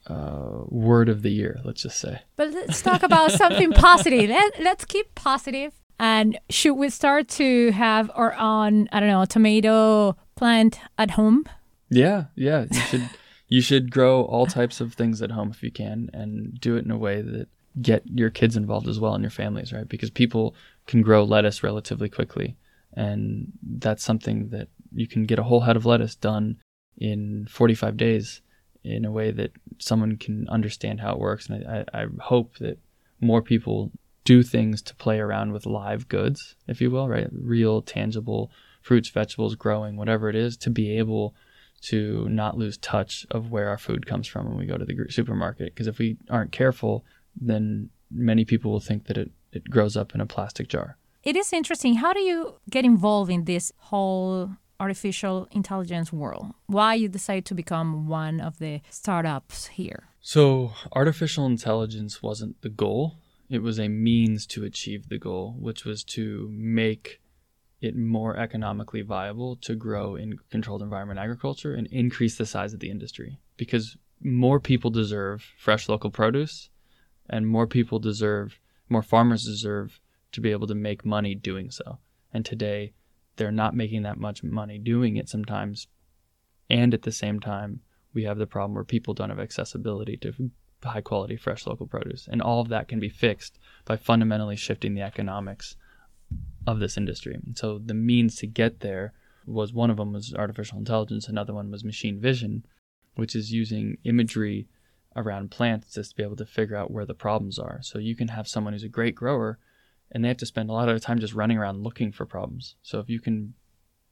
uh, 0.07 0.63
word 0.67 1.07
of 1.07 1.21
the 1.21 1.29
year 1.31 1.61
let's 1.63 1.83
just 1.83 1.97
say 1.97 2.21
But 2.35 2.51
let's 2.51 2.81
talk 2.81 3.03
about 3.03 3.31
something 3.31 3.71
positive. 3.71 4.29
Let, 4.37 4.59
let's 4.59 4.83
keep 4.83 5.15
positive. 5.15 5.71
And 5.99 6.37
should 6.49 6.73
we 6.73 6.89
start 6.89 7.27
to 7.29 7.71
have 7.71 8.11
our 8.15 8.33
own, 8.33 8.89
I 8.91 8.99
don't 8.99 9.09
know, 9.09 9.25
tomato 9.25 10.15
plant 10.35 10.79
at 10.97 11.11
home? 11.11 11.45
yeah 11.89 12.25
yeah. 12.35 12.65
You 12.71 12.79
should 12.81 13.09
you 13.47 13.61
should 13.61 13.91
grow 13.91 14.23
all 14.23 14.45
types 14.45 14.81
of 14.81 14.93
things 14.93 15.21
at 15.21 15.31
home 15.31 15.51
if 15.51 15.61
you 15.61 15.71
can 15.71 16.09
and 16.13 16.59
do 16.59 16.75
it 16.75 16.85
in 16.85 16.91
a 16.91 16.97
way 16.97 17.21
that 17.21 17.47
get 17.81 18.03
your 18.05 18.29
kids 18.29 18.55
involved 18.55 18.87
as 18.87 18.99
well 18.99 19.13
and 19.13 19.23
your 19.23 19.31
families 19.31 19.73
right? 19.73 19.87
Because 19.87 20.09
people 20.09 20.55
can 20.87 21.01
grow 21.01 21.23
lettuce 21.23 21.63
relatively 21.63 22.09
quickly. 22.09 22.55
And 22.95 23.51
that's 23.61 24.03
something 24.03 24.49
that 24.49 24.67
you 24.93 25.07
can 25.07 25.25
get 25.25 25.39
a 25.39 25.43
whole 25.43 25.61
head 25.61 25.75
of 25.75 25.85
lettuce 25.85 26.15
done 26.15 26.57
in 26.97 27.47
45 27.49 27.97
days 27.97 28.41
in 28.83 29.05
a 29.05 29.11
way 29.11 29.31
that 29.31 29.51
someone 29.79 30.17
can 30.17 30.47
understand 30.49 30.99
how 30.99 31.13
it 31.13 31.19
works. 31.19 31.49
And 31.49 31.67
I, 31.67 31.85
I, 31.93 32.03
I 32.03 32.05
hope 32.19 32.57
that 32.57 32.77
more 33.21 33.41
people 33.41 33.91
do 34.23 34.43
things 34.43 34.81
to 34.81 34.95
play 34.95 35.19
around 35.19 35.51
with 35.51 35.65
live 35.65 36.07
goods 36.07 36.55
if 36.67 36.79
you 36.79 36.89
will 36.89 37.09
right 37.09 37.27
real 37.31 37.81
tangible 37.81 38.51
fruits 38.81 39.09
vegetables 39.09 39.55
growing 39.55 39.95
whatever 39.95 40.29
it 40.29 40.35
is 40.35 40.55
to 40.57 40.69
be 40.69 40.97
able 40.97 41.35
to 41.83 42.27
not 42.29 42.57
lose 42.57 42.77
touch 42.77 43.25
of 43.29 43.51
where 43.51 43.67
our 43.67 43.77
food 43.77 44.05
comes 44.05 44.25
from 44.25 44.47
when 44.47 44.57
we 44.57 44.65
go 44.65 44.77
to 44.77 44.85
the 44.85 45.05
supermarket. 45.09 45.73
Because 45.73 45.87
if 45.87 45.99
we 45.99 46.17
aren't 46.29 46.53
careful, 46.53 47.03
then 47.39 47.89
many 48.09 48.45
people 48.45 48.71
will 48.71 48.79
think 48.79 49.05
that 49.07 49.17
it, 49.17 49.31
it 49.51 49.69
grows 49.69 49.97
up 49.97 50.15
in 50.15 50.21
a 50.21 50.25
plastic 50.25 50.69
jar. 50.69 50.97
It 51.23 51.35
is 51.35 51.51
interesting. 51.51 51.95
How 51.95 52.13
do 52.13 52.21
you 52.21 52.55
get 52.69 52.85
involved 52.85 53.29
in 53.29 53.43
this 53.43 53.73
whole 53.77 54.51
artificial 54.79 55.47
intelligence 55.51 56.11
world? 56.13 56.53
Why 56.67 56.93
you 56.93 57.09
decide 57.09 57.45
to 57.45 57.53
become 57.53 58.07
one 58.07 58.39
of 58.39 58.59
the 58.59 58.81
startups 58.89 59.67
here? 59.67 60.05
So, 60.21 60.71
artificial 60.93 61.45
intelligence 61.45 62.23
wasn't 62.23 62.61
the 62.61 62.69
goal, 62.69 63.17
it 63.53 63.61
was 63.61 63.79
a 63.79 63.87
means 63.87 64.45
to 64.47 64.63
achieve 64.63 65.09
the 65.09 65.17
goal, 65.17 65.55
which 65.59 65.85
was 65.85 66.03
to 66.03 66.49
make 66.51 67.21
it 67.81 67.95
more 67.95 68.37
economically 68.37 69.01
viable 69.01 69.57
to 69.57 69.75
grow 69.75 70.15
in 70.15 70.37
controlled 70.49 70.81
environment 70.81 71.19
agriculture 71.19 71.73
and 71.73 71.87
increase 71.87 72.37
the 72.37 72.45
size 72.45 72.73
of 72.73 72.79
the 72.79 72.89
industry. 72.89 73.39
Because 73.57 73.97
more 74.21 74.59
people 74.59 74.89
deserve 74.89 75.43
fresh 75.57 75.89
local 75.89 76.09
produce 76.09 76.69
and 77.29 77.47
more 77.47 77.67
people 77.67 77.99
deserve 77.99 78.59
more 78.89 79.01
farmers 79.01 79.43
deserve 79.43 79.99
to 80.31 80.41
be 80.41 80.51
able 80.51 80.67
to 80.67 80.75
make 80.75 81.05
money 81.05 81.35
doing 81.35 81.69
so. 81.71 81.99
And 82.33 82.45
today 82.45 82.93
they're 83.35 83.51
not 83.51 83.75
making 83.75 84.03
that 84.03 84.17
much 84.17 84.43
money 84.43 84.77
doing 84.77 85.17
it 85.17 85.27
sometimes. 85.27 85.87
And 86.69 86.93
at 86.93 87.01
the 87.01 87.11
same 87.11 87.39
time 87.39 87.81
we 88.13 88.23
have 88.23 88.37
the 88.37 88.47
problem 88.47 88.75
where 88.75 88.83
people 88.83 89.13
don't 89.13 89.29
have 89.29 89.39
accessibility 89.39 90.15
to 90.17 90.51
high 90.89 91.01
quality 91.01 91.35
fresh 91.35 91.65
local 91.65 91.87
produce 91.87 92.27
and 92.31 92.41
all 92.41 92.61
of 92.61 92.69
that 92.69 92.87
can 92.87 92.99
be 92.99 93.09
fixed 93.09 93.59
by 93.85 93.95
fundamentally 93.95 94.55
shifting 94.55 94.93
the 94.93 95.01
economics 95.01 95.75
of 96.65 96.79
this 96.79 96.97
industry. 96.97 97.35
And 97.35 97.57
so 97.57 97.77
the 97.77 97.93
means 97.93 98.35
to 98.37 98.47
get 98.47 98.79
there 98.79 99.13
was 99.45 99.73
one 99.73 99.89
of 99.89 99.97
them 99.97 100.13
was 100.13 100.33
artificial 100.33 100.77
intelligence, 100.77 101.27
another 101.27 101.53
one 101.53 101.69
was 101.69 101.83
machine 101.83 102.19
vision, 102.19 102.65
which 103.15 103.35
is 103.35 103.51
using 103.51 103.97
imagery 104.03 104.67
around 105.15 105.51
plants 105.51 105.93
just 105.93 106.11
to 106.11 106.15
be 106.15 106.23
able 106.23 106.35
to 106.37 106.45
figure 106.45 106.75
out 106.75 106.91
where 106.91 107.05
the 107.05 107.13
problems 107.13 107.59
are. 107.59 107.79
So 107.81 107.99
you 107.99 108.15
can 108.15 108.29
have 108.29 108.47
someone 108.47 108.73
who's 108.73 108.83
a 108.83 108.89
great 108.89 109.15
grower 109.15 109.59
and 110.11 110.23
they 110.23 110.27
have 110.27 110.37
to 110.37 110.45
spend 110.45 110.69
a 110.69 110.73
lot 110.73 110.89
of 110.89 111.01
time 111.01 111.19
just 111.19 111.33
running 111.33 111.57
around 111.57 111.83
looking 111.83 112.11
for 112.11 112.25
problems. 112.25 112.75
So 112.81 112.99
if 112.99 113.09
you 113.09 113.19
can 113.19 113.53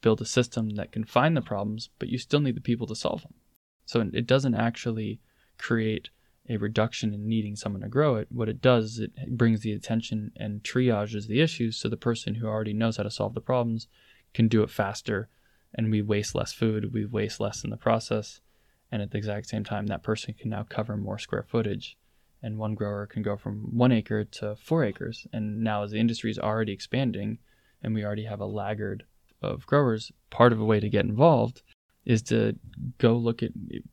build 0.01 0.21
a 0.21 0.25
system 0.25 0.71
that 0.71 0.91
can 0.91 1.03
find 1.03 1.37
the 1.37 1.41
problems, 1.41 1.89
but 1.99 2.09
you 2.09 2.17
still 2.17 2.39
need 2.39 2.55
the 2.55 2.61
people 2.61 2.87
to 2.87 2.95
solve 2.95 3.21
them. 3.21 3.33
So 3.85 4.01
it 4.13 4.27
doesn't 4.27 4.55
actually 4.55 5.19
create 5.57 6.09
a 6.51 6.57
reduction 6.57 7.13
in 7.13 7.27
needing 7.27 7.55
someone 7.55 7.81
to 7.81 7.87
grow 7.87 8.15
it. 8.15 8.27
What 8.29 8.49
it 8.49 8.61
does 8.61 8.85
is 8.85 8.99
it 8.99 9.37
brings 9.37 9.61
the 9.61 9.71
attention 9.71 10.31
and 10.35 10.61
triages 10.63 11.27
the 11.27 11.41
issues 11.41 11.77
so 11.77 11.87
the 11.87 11.97
person 11.97 12.35
who 12.35 12.47
already 12.47 12.73
knows 12.73 12.97
how 12.97 13.03
to 13.03 13.11
solve 13.11 13.33
the 13.33 13.41
problems 13.41 13.87
can 14.33 14.47
do 14.47 14.61
it 14.61 14.69
faster 14.69 15.29
and 15.73 15.89
we 15.89 16.01
waste 16.01 16.35
less 16.35 16.51
food, 16.51 16.93
we 16.93 17.05
waste 17.05 17.39
less 17.39 17.63
in 17.63 17.69
the 17.69 17.77
process. 17.77 18.41
And 18.91 19.01
at 19.01 19.11
the 19.11 19.17
exact 19.17 19.47
same 19.47 19.63
time, 19.63 19.87
that 19.87 20.03
person 20.03 20.33
can 20.37 20.49
now 20.49 20.65
cover 20.67 20.97
more 20.97 21.17
square 21.17 21.45
footage. 21.47 21.97
And 22.43 22.57
one 22.57 22.75
grower 22.75 23.05
can 23.05 23.21
go 23.21 23.37
from 23.37 23.77
one 23.77 23.93
acre 23.93 24.25
to 24.25 24.55
four 24.57 24.83
acres. 24.83 25.27
And 25.31 25.63
now, 25.63 25.83
as 25.83 25.91
the 25.91 25.99
industry 25.99 26.29
is 26.29 26.39
already 26.39 26.73
expanding 26.73 27.37
and 27.81 27.93
we 27.93 28.03
already 28.03 28.25
have 28.25 28.41
a 28.41 28.45
laggard 28.45 29.05
of 29.41 29.65
growers, 29.65 30.11
part 30.29 30.51
of 30.51 30.59
a 30.59 30.65
way 30.65 30.81
to 30.81 30.89
get 30.89 31.05
involved 31.05 31.61
is 32.03 32.21
to 32.23 32.57
go 32.97 33.15
look 33.15 33.43
at 33.43 33.51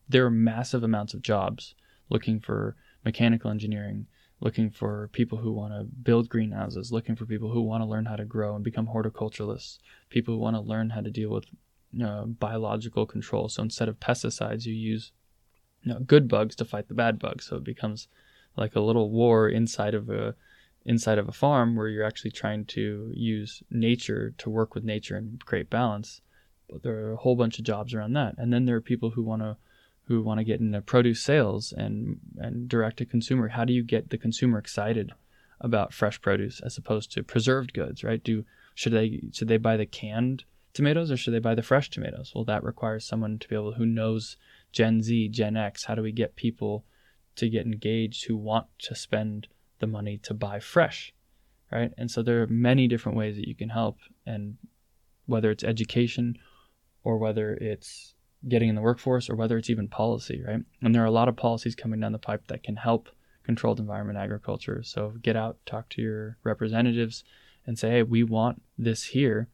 there 0.08 0.24
are 0.24 0.30
massive 0.30 0.82
amounts 0.82 1.14
of 1.14 1.22
jobs 1.22 1.74
looking 2.08 2.40
for 2.40 2.76
mechanical 3.04 3.50
engineering, 3.50 4.06
looking 4.40 4.70
for 4.70 5.08
people 5.12 5.38
who 5.38 5.52
want 5.52 5.72
to 5.72 5.84
build 5.84 6.28
greenhouses, 6.28 6.92
looking 6.92 7.16
for 7.16 7.26
people 7.26 7.50
who 7.50 7.62
want 7.62 7.82
to 7.82 7.88
learn 7.88 8.06
how 8.06 8.16
to 8.16 8.24
grow 8.24 8.54
and 8.54 8.64
become 8.64 8.86
horticulturalists, 8.86 9.78
people 10.08 10.34
who 10.34 10.40
want 10.40 10.56
to 10.56 10.60
learn 10.60 10.90
how 10.90 11.00
to 11.00 11.10
deal 11.10 11.30
with 11.30 11.46
biological 12.38 13.06
control. 13.06 13.48
So 13.48 13.62
instead 13.62 13.88
of 13.88 13.98
pesticides, 13.98 14.66
you 14.66 14.74
use 14.74 15.12
you 15.82 15.92
know, 15.92 16.00
good 16.00 16.28
bugs 16.28 16.54
to 16.56 16.64
fight 16.64 16.88
the 16.88 16.94
bad 16.94 17.18
bugs. 17.18 17.46
So 17.46 17.56
it 17.56 17.64
becomes 17.64 18.08
like 18.56 18.76
a 18.76 18.80
little 18.80 19.10
war 19.10 19.48
inside 19.48 19.94
of 19.94 20.10
a 20.10 20.34
inside 20.84 21.18
of 21.18 21.28
a 21.28 21.32
farm 21.32 21.76
where 21.76 21.88
you're 21.88 22.04
actually 22.04 22.30
trying 22.30 22.64
to 22.64 23.10
use 23.14 23.62
nature 23.70 24.32
to 24.38 24.48
work 24.48 24.74
with 24.74 24.84
nature 24.84 25.16
and 25.16 25.44
create 25.44 25.68
balance. 25.68 26.20
But 26.70 26.82
there 26.82 26.96
are 27.06 27.12
a 27.12 27.16
whole 27.16 27.36
bunch 27.36 27.58
of 27.58 27.64
jobs 27.64 27.92
around 27.92 28.14
that. 28.14 28.34
And 28.38 28.52
then 28.52 28.64
there 28.64 28.76
are 28.76 28.80
people 28.80 29.10
who 29.10 29.22
want 29.22 29.42
to 29.42 29.56
who 30.08 30.22
want 30.22 30.38
to 30.38 30.44
get 30.44 30.58
into 30.58 30.80
produce 30.80 31.20
sales 31.20 31.72
and 31.72 32.18
and 32.38 32.68
direct 32.68 32.96
to 32.96 33.04
consumer. 33.04 33.48
How 33.48 33.64
do 33.64 33.72
you 33.72 33.82
get 33.82 34.10
the 34.10 34.18
consumer 34.18 34.58
excited 34.58 35.12
about 35.60 35.92
fresh 35.92 36.20
produce 36.20 36.60
as 36.60 36.78
opposed 36.78 37.12
to 37.12 37.22
preserved 37.22 37.74
goods, 37.74 38.02
right? 38.02 38.22
Do 38.22 38.44
should 38.74 38.94
they 38.94 39.20
should 39.32 39.48
they 39.48 39.58
buy 39.58 39.76
the 39.76 39.86
canned 39.86 40.44
tomatoes 40.72 41.10
or 41.10 41.16
should 41.16 41.34
they 41.34 41.38
buy 41.38 41.54
the 41.54 41.62
fresh 41.62 41.90
tomatoes? 41.90 42.32
Well, 42.34 42.44
that 42.44 42.64
requires 42.64 43.04
someone 43.04 43.38
to 43.38 43.48
be 43.48 43.54
able 43.54 43.74
who 43.74 43.86
knows 43.86 44.36
Gen 44.72 45.02
Z, 45.02 45.28
Gen 45.28 45.56
X. 45.56 45.84
How 45.84 45.94
do 45.94 46.02
we 46.02 46.12
get 46.12 46.36
people 46.36 46.84
to 47.36 47.48
get 47.48 47.66
engaged 47.66 48.26
who 48.26 48.36
want 48.36 48.66
to 48.78 48.94
spend 48.94 49.46
the 49.78 49.86
money 49.86 50.18
to 50.18 50.34
buy 50.34 50.58
fresh, 50.58 51.12
right? 51.70 51.92
And 51.98 52.10
so 52.10 52.22
there 52.22 52.42
are 52.42 52.46
many 52.46 52.88
different 52.88 53.18
ways 53.18 53.36
that 53.36 53.46
you 53.46 53.54
can 53.54 53.68
help, 53.68 53.98
and 54.26 54.56
whether 55.26 55.50
it's 55.50 55.64
education 55.64 56.38
or 57.04 57.18
whether 57.18 57.54
it's 57.54 58.14
getting 58.46 58.68
in 58.68 58.74
the 58.74 58.81
workforce 58.81 59.29
or 59.29 59.35
whether 59.35 59.59
it's 59.59 59.70
even 59.70 59.88
policy, 59.88 60.42
right? 60.46 60.61
And 60.83 60.94
there 60.94 61.03
are 61.03 61.07
a 61.07 61.11
lot 61.11 61.29
of 61.29 61.37
policies 61.37 61.74
coming 61.74 62.01
down 62.01 62.12
the 62.12 62.18
pipe 62.18 62.46
that 62.48 62.62
can 62.62 62.77
help 62.77 63.09
controlled 63.42 63.81
environment 63.81 64.18
agriculture. 64.18 64.83
So 64.83 65.14
get 65.22 65.35
out, 65.35 65.57
talk 65.64 65.88
to 65.90 66.03
your 66.03 66.37
representatives, 66.44 67.24
and 67.66 67.79
say, 67.79 67.90
hey, 67.90 68.03
we 68.03 68.22
want 68.22 68.62
this 68.77 69.05
here. 69.05 69.48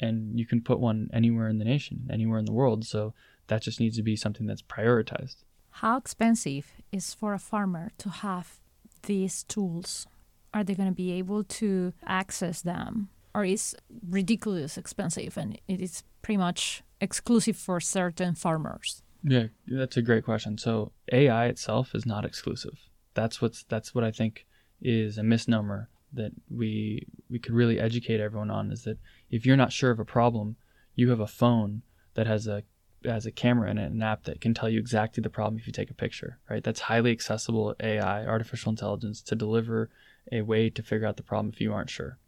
And 0.00 0.38
you 0.38 0.46
can 0.46 0.62
put 0.62 0.80
one 0.80 1.10
anywhere 1.12 1.48
in 1.48 1.58
the 1.58 1.64
nation, 1.64 2.08
anywhere 2.10 2.38
in 2.38 2.46
the 2.46 2.52
world. 2.52 2.86
So 2.86 3.12
that 3.48 3.62
just 3.62 3.80
needs 3.80 3.96
to 3.96 4.02
be 4.02 4.16
something 4.16 4.46
that's 4.46 4.62
prioritized. 4.62 5.36
How 5.70 5.96
expensive 5.96 6.72
is 6.90 7.12
for 7.12 7.34
a 7.34 7.38
farmer 7.38 7.90
to 7.98 8.08
have 8.08 8.60
these 9.02 9.42
tools? 9.42 10.06
Are 10.54 10.64
they 10.64 10.74
going 10.74 10.88
to 10.88 10.94
be 10.94 11.12
able 11.12 11.44
to 11.44 11.92
access 12.06 12.62
them? 12.62 13.10
Or 13.34 13.44
is 13.44 13.76
ridiculous 14.08 14.78
expensive 14.78 15.36
and 15.36 15.60
it 15.68 15.80
is 15.80 16.02
pretty 16.22 16.38
much 16.38 16.82
exclusive 17.00 17.56
for 17.56 17.80
certain 17.80 18.34
farmers? 18.34 19.02
Yeah, 19.22 19.48
that's 19.66 19.96
a 19.96 20.02
great 20.02 20.24
question. 20.24 20.58
So 20.58 20.92
AI 21.12 21.46
itself 21.46 21.94
is 21.94 22.06
not 22.06 22.24
exclusive. 22.24 22.78
That's 23.14 23.42
what's 23.42 23.64
that's 23.64 23.94
what 23.94 24.04
I 24.04 24.10
think 24.10 24.46
is 24.80 25.18
a 25.18 25.22
misnomer 25.22 25.88
that 26.12 26.32
we 26.48 27.06
we 27.28 27.38
could 27.38 27.54
really 27.54 27.78
educate 27.78 28.20
everyone 28.20 28.50
on 28.50 28.70
is 28.72 28.84
that 28.84 28.98
if 29.30 29.44
you're 29.44 29.56
not 29.56 29.72
sure 29.72 29.90
of 29.90 30.00
a 30.00 30.04
problem, 30.04 30.56
you 30.94 31.10
have 31.10 31.20
a 31.20 31.26
phone 31.26 31.82
that 32.14 32.26
has 32.26 32.46
a 32.46 32.62
has 33.04 33.26
a 33.26 33.32
camera 33.32 33.70
in 33.70 33.78
it, 33.78 33.90
an 33.90 34.02
app 34.02 34.24
that 34.24 34.40
can 34.40 34.52
tell 34.52 34.68
you 34.68 34.78
exactly 34.78 35.22
the 35.22 35.30
problem 35.30 35.58
if 35.58 35.66
you 35.66 35.72
take 35.72 35.90
a 35.90 35.94
picture, 35.94 36.38
right? 36.50 36.62
That's 36.62 36.80
highly 36.80 37.12
accessible 37.12 37.74
AI, 37.80 38.26
artificial 38.26 38.70
intelligence, 38.70 39.22
to 39.22 39.34
deliver 39.34 39.90
a 40.30 40.42
way 40.42 40.68
to 40.70 40.82
figure 40.82 41.06
out 41.06 41.16
the 41.16 41.22
problem 41.22 41.50
if 41.52 41.60
you 41.60 41.72
aren't 41.72 41.90
sure. 41.90 42.18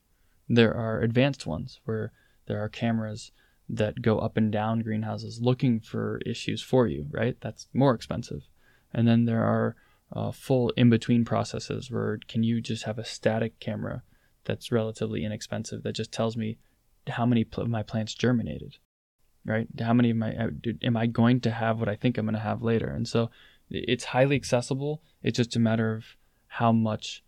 There 0.49 0.75
are 0.75 1.01
advanced 1.01 1.47
ones 1.47 1.81
where 1.85 2.13
there 2.47 2.59
are 2.63 2.69
cameras 2.69 3.33
that 3.69 4.03
go 4.03 4.19
up 4.19 4.37
and 4.37 4.53
down 4.53 4.81
greenhouses 4.81 5.41
looking 5.41 5.81
for 5.81 6.21
issues 6.27 6.63
for 6.63 6.87
you, 6.87 7.07
right? 7.11 7.37
That's 7.41 7.69
more 7.73 7.95
expensive. 7.95 8.49
And 8.93 9.09
then 9.09 9.25
there 9.25 9.45
are 9.45 9.77
uh, 10.15 10.31
full 10.31 10.71
in 10.71 10.91
between 10.91 11.25
processes 11.25 11.91
where 11.91 12.19
can 12.29 12.43
you 12.43 12.61
just 12.61 12.85
have 12.85 12.99
a 12.99 13.05
static 13.05 13.59
camera 13.61 14.03
that's 14.45 14.73
relatively 14.73 15.25
inexpensive 15.25 15.83
that 15.83 15.95
just 15.95 16.13
tells 16.13 16.37
me 16.37 16.59
how 17.09 17.25
many 17.25 17.47
of 17.57 17.69
my 17.69 17.83
plants 17.83 18.15
germinated, 18.15 18.77
right? 19.45 19.67
How 19.81 19.95
many 19.95 20.11
of 20.11 20.17
my 20.17 20.35
uh, 20.35 20.51
am 20.83 20.97
I 20.97 21.07
going 21.07 21.41
to 21.41 21.51
have 21.51 21.79
what 21.79 21.89
I 21.89 21.97
think 21.97 22.19
I'm 22.19 22.27
going 22.27 22.35
to 22.35 22.41
have 22.41 22.63
later? 22.63 22.89
And 22.89 23.09
so 23.09 23.31
it's 23.71 24.05
highly 24.05 24.37
accessible. 24.37 25.03
It's 25.23 25.39
just 25.39 25.57
a 25.57 25.61
matter 25.61 25.95
of 25.95 26.05
how 26.47 26.73
much 26.73 27.25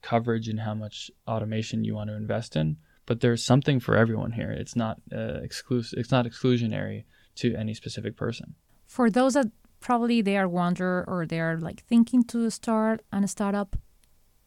coverage 0.00 0.48
and 0.48 0.60
how 0.60 0.74
much 0.74 1.10
automation 1.26 1.84
you 1.84 1.94
want 1.94 2.10
to 2.10 2.16
invest 2.16 2.56
in 2.56 2.76
but 3.06 3.20
there's 3.20 3.44
something 3.44 3.80
for 3.80 3.96
everyone 3.96 4.32
here. 4.32 4.50
It's 4.50 4.76
not 4.76 5.00
uh, 5.12 5.40
exclusive. 5.42 5.98
It's 5.98 6.10
not 6.10 6.26
exclusionary 6.26 7.04
to 7.36 7.54
any 7.54 7.74
specific 7.74 8.16
person. 8.16 8.54
For 8.86 9.10
those 9.10 9.34
that 9.34 9.46
probably 9.80 10.22
they 10.22 10.36
are 10.36 10.48
wonder 10.48 11.04
or 11.06 11.26
they 11.26 11.40
are 11.40 11.58
like 11.58 11.82
thinking 11.84 12.24
to 12.24 12.50
start 12.50 13.02
a 13.12 13.26
startup, 13.26 13.76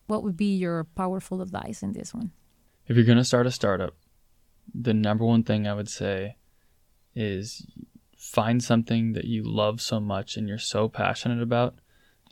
what 0.08 0.24
would 0.24 0.38
be 0.38 0.56
your 0.56 0.86
powerful 0.96 1.41
advice 1.41 1.84
in 1.84 1.94
this 1.94 2.13
one? 2.13 2.32
If 2.88 2.96
you're 2.96 3.06
going 3.06 3.18
to 3.18 3.26
start 3.26 3.48
a 3.48 3.52
startup, 3.52 3.96
the 4.74 4.94
number 4.94 5.26
one 5.26 5.44
thing 5.44 5.68
I 5.68 5.74
would 5.74 5.89
say 5.89 6.38
is 7.15 7.65
find 8.18 8.63
something 8.63 9.13
that 9.13 9.26
you 9.26 9.44
love 9.44 9.82
so 9.82 10.00
much 10.00 10.38
and 10.38 10.48
you're 10.48 10.58
so 10.58 10.88
passionate 10.89 11.41
about 11.41 11.76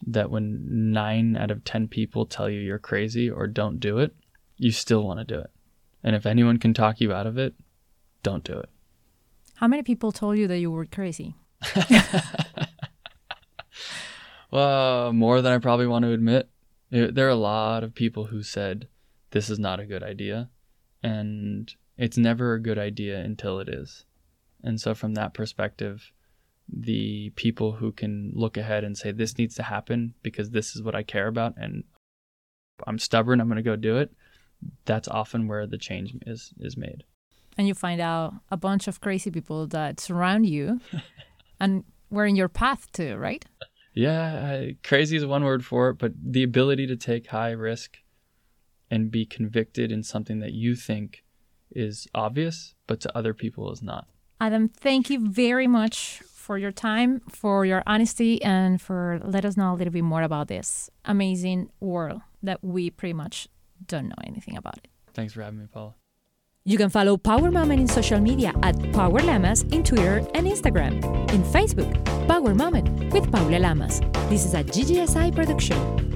that 0.05 0.29
when 0.29 0.91
nine 0.91 1.37
out 1.37 1.51
of 1.51 1.63
10 1.63 1.87
people 1.87 2.25
tell 2.25 2.49
you 2.49 2.59
you're 2.59 2.79
crazy 2.79 3.29
or 3.29 3.47
don't 3.47 3.79
do 3.79 3.99
it, 3.99 4.15
you 4.57 4.71
still 4.71 5.03
want 5.03 5.19
to 5.19 5.25
do 5.25 5.39
it. 5.39 5.51
And 6.03 6.15
if 6.15 6.25
anyone 6.25 6.57
can 6.57 6.73
talk 6.73 6.99
you 6.99 7.13
out 7.13 7.27
of 7.27 7.37
it, 7.37 7.55
don't 8.23 8.43
do 8.43 8.57
it. 8.57 8.69
How 9.55 9.67
many 9.67 9.83
people 9.83 10.11
told 10.11 10.37
you 10.37 10.47
that 10.47 10.59
you 10.59 10.71
were 10.71 10.85
crazy? 10.85 11.35
well, 14.51 15.13
more 15.13 15.41
than 15.41 15.53
I 15.53 15.57
probably 15.59 15.87
want 15.87 16.03
to 16.03 16.11
admit. 16.11 16.49
There 16.89 17.25
are 17.25 17.29
a 17.29 17.35
lot 17.35 17.83
of 17.83 17.95
people 17.95 18.25
who 18.25 18.43
said, 18.43 18.87
this 19.31 19.49
is 19.49 19.57
not 19.57 19.79
a 19.79 19.85
good 19.85 20.03
idea. 20.03 20.49
And 21.01 21.73
it's 21.97 22.17
never 22.17 22.53
a 22.53 22.61
good 22.61 22.77
idea 22.77 23.19
until 23.19 23.59
it 23.59 23.69
is. 23.69 24.05
And 24.63 24.79
so, 24.79 24.93
from 24.93 25.13
that 25.15 25.33
perspective, 25.33 26.11
the 26.69 27.31
people 27.35 27.73
who 27.73 27.91
can 27.91 28.31
look 28.33 28.57
ahead 28.57 28.83
and 28.83 28.97
say, 28.97 29.11
this 29.11 29.37
needs 29.37 29.55
to 29.55 29.63
happen 29.63 30.13
because 30.23 30.51
this 30.51 30.75
is 30.75 30.81
what 30.81 30.95
I 30.95 31.03
care 31.03 31.27
about 31.27 31.55
and 31.57 31.83
I'm 32.87 32.99
stubborn, 32.99 33.41
I'm 33.41 33.47
going 33.47 33.57
to 33.57 33.63
go 33.63 33.75
do 33.75 33.97
it 33.97 34.13
that's 34.85 35.07
often 35.07 35.47
where 35.47 35.67
the 35.67 35.77
change 35.77 36.15
is 36.25 36.53
is 36.59 36.77
made. 36.77 37.03
And 37.57 37.67
you 37.67 37.73
find 37.73 38.01
out 38.01 38.33
a 38.49 38.57
bunch 38.57 38.87
of 38.87 38.99
crazy 38.99 39.29
people 39.29 39.67
that 39.67 39.99
surround 39.99 40.45
you 40.45 40.79
and 41.59 41.83
were 42.09 42.25
in 42.25 42.35
your 42.35 42.49
path 42.49 42.91
too, 42.91 43.15
right? 43.17 43.45
Yeah, 43.93 44.71
crazy 44.83 45.17
is 45.17 45.25
one 45.25 45.43
word 45.43 45.63
for 45.63 45.89
it, 45.89 45.99
but 45.99 46.13
the 46.19 46.43
ability 46.43 46.87
to 46.87 46.95
take 46.95 47.27
high 47.27 47.51
risk 47.51 47.97
and 48.89 49.11
be 49.11 49.25
convicted 49.25 49.91
in 49.91 50.03
something 50.03 50.39
that 50.39 50.53
you 50.53 50.75
think 50.75 51.23
is 51.71 52.07
obvious, 52.13 52.75
but 52.87 52.99
to 53.01 53.17
other 53.17 53.33
people 53.33 53.71
is 53.71 53.81
not. 53.81 54.07
Adam, 54.41 54.67
thank 54.67 55.09
you 55.09 55.29
very 55.29 55.67
much 55.67 56.21
for 56.27 56.57
your 56.57 56.71
time, 56.71 57.21
for 57.29 57.65
your 57.65 57.83
honesty, 57.87 58.41
and 58.43 58.81
for 58.81 59.19
let 59.23 59.45
us 59.45 59.55
know 59.55 59.73
a 59.73 59.75
little 59.75 59.93
bit 59.93 60.03
more 60.03 60.23
about 60.23 60.47
this 60.47 60.89
amazing 61.05 61.69
world 61.79 62.21
that 62.41 62.63
we 62.63 62.89
pretty 62.89 63.13
much 63.13 63.47
don't 63.87 64.09
know 64.09 64.21
anything 64.25 64.57
about 64.57 64.77
it. 64.77 64.87
Thanks 65.13 65.33
for 65.33 65.41
having 65.41 65.59
me, 65.59 65.67
Paula. 65.71 65.95
You 66.65 66.77
can 66.77 66.89
follow 66.89 67.17
Power 67.17 67.51
Moment 67.51 67.81
in 67.81 67.87
social 67.87 68.19
media 68.19 68.53
at 68.63 68.75
Power 68.93 69.19
Lamas 69.19 69.63
in 69.63 69.83
Twitter 69.83 70.19
and 70.33 70.47
Instagram. 70.47 71.03
In 71.33 71.43
Facebook, 71.43 71.93
Power 72.27 72.55
Moment 72.55 73.11
with 73.11 73.29
Paula 73.31 73.59
Lamas. 73.59 73.99
This 74.29 74.45
is 74.45 74.53
a 74.53 74.63
GGSI 74.63 75.35
production. 75.35 76.12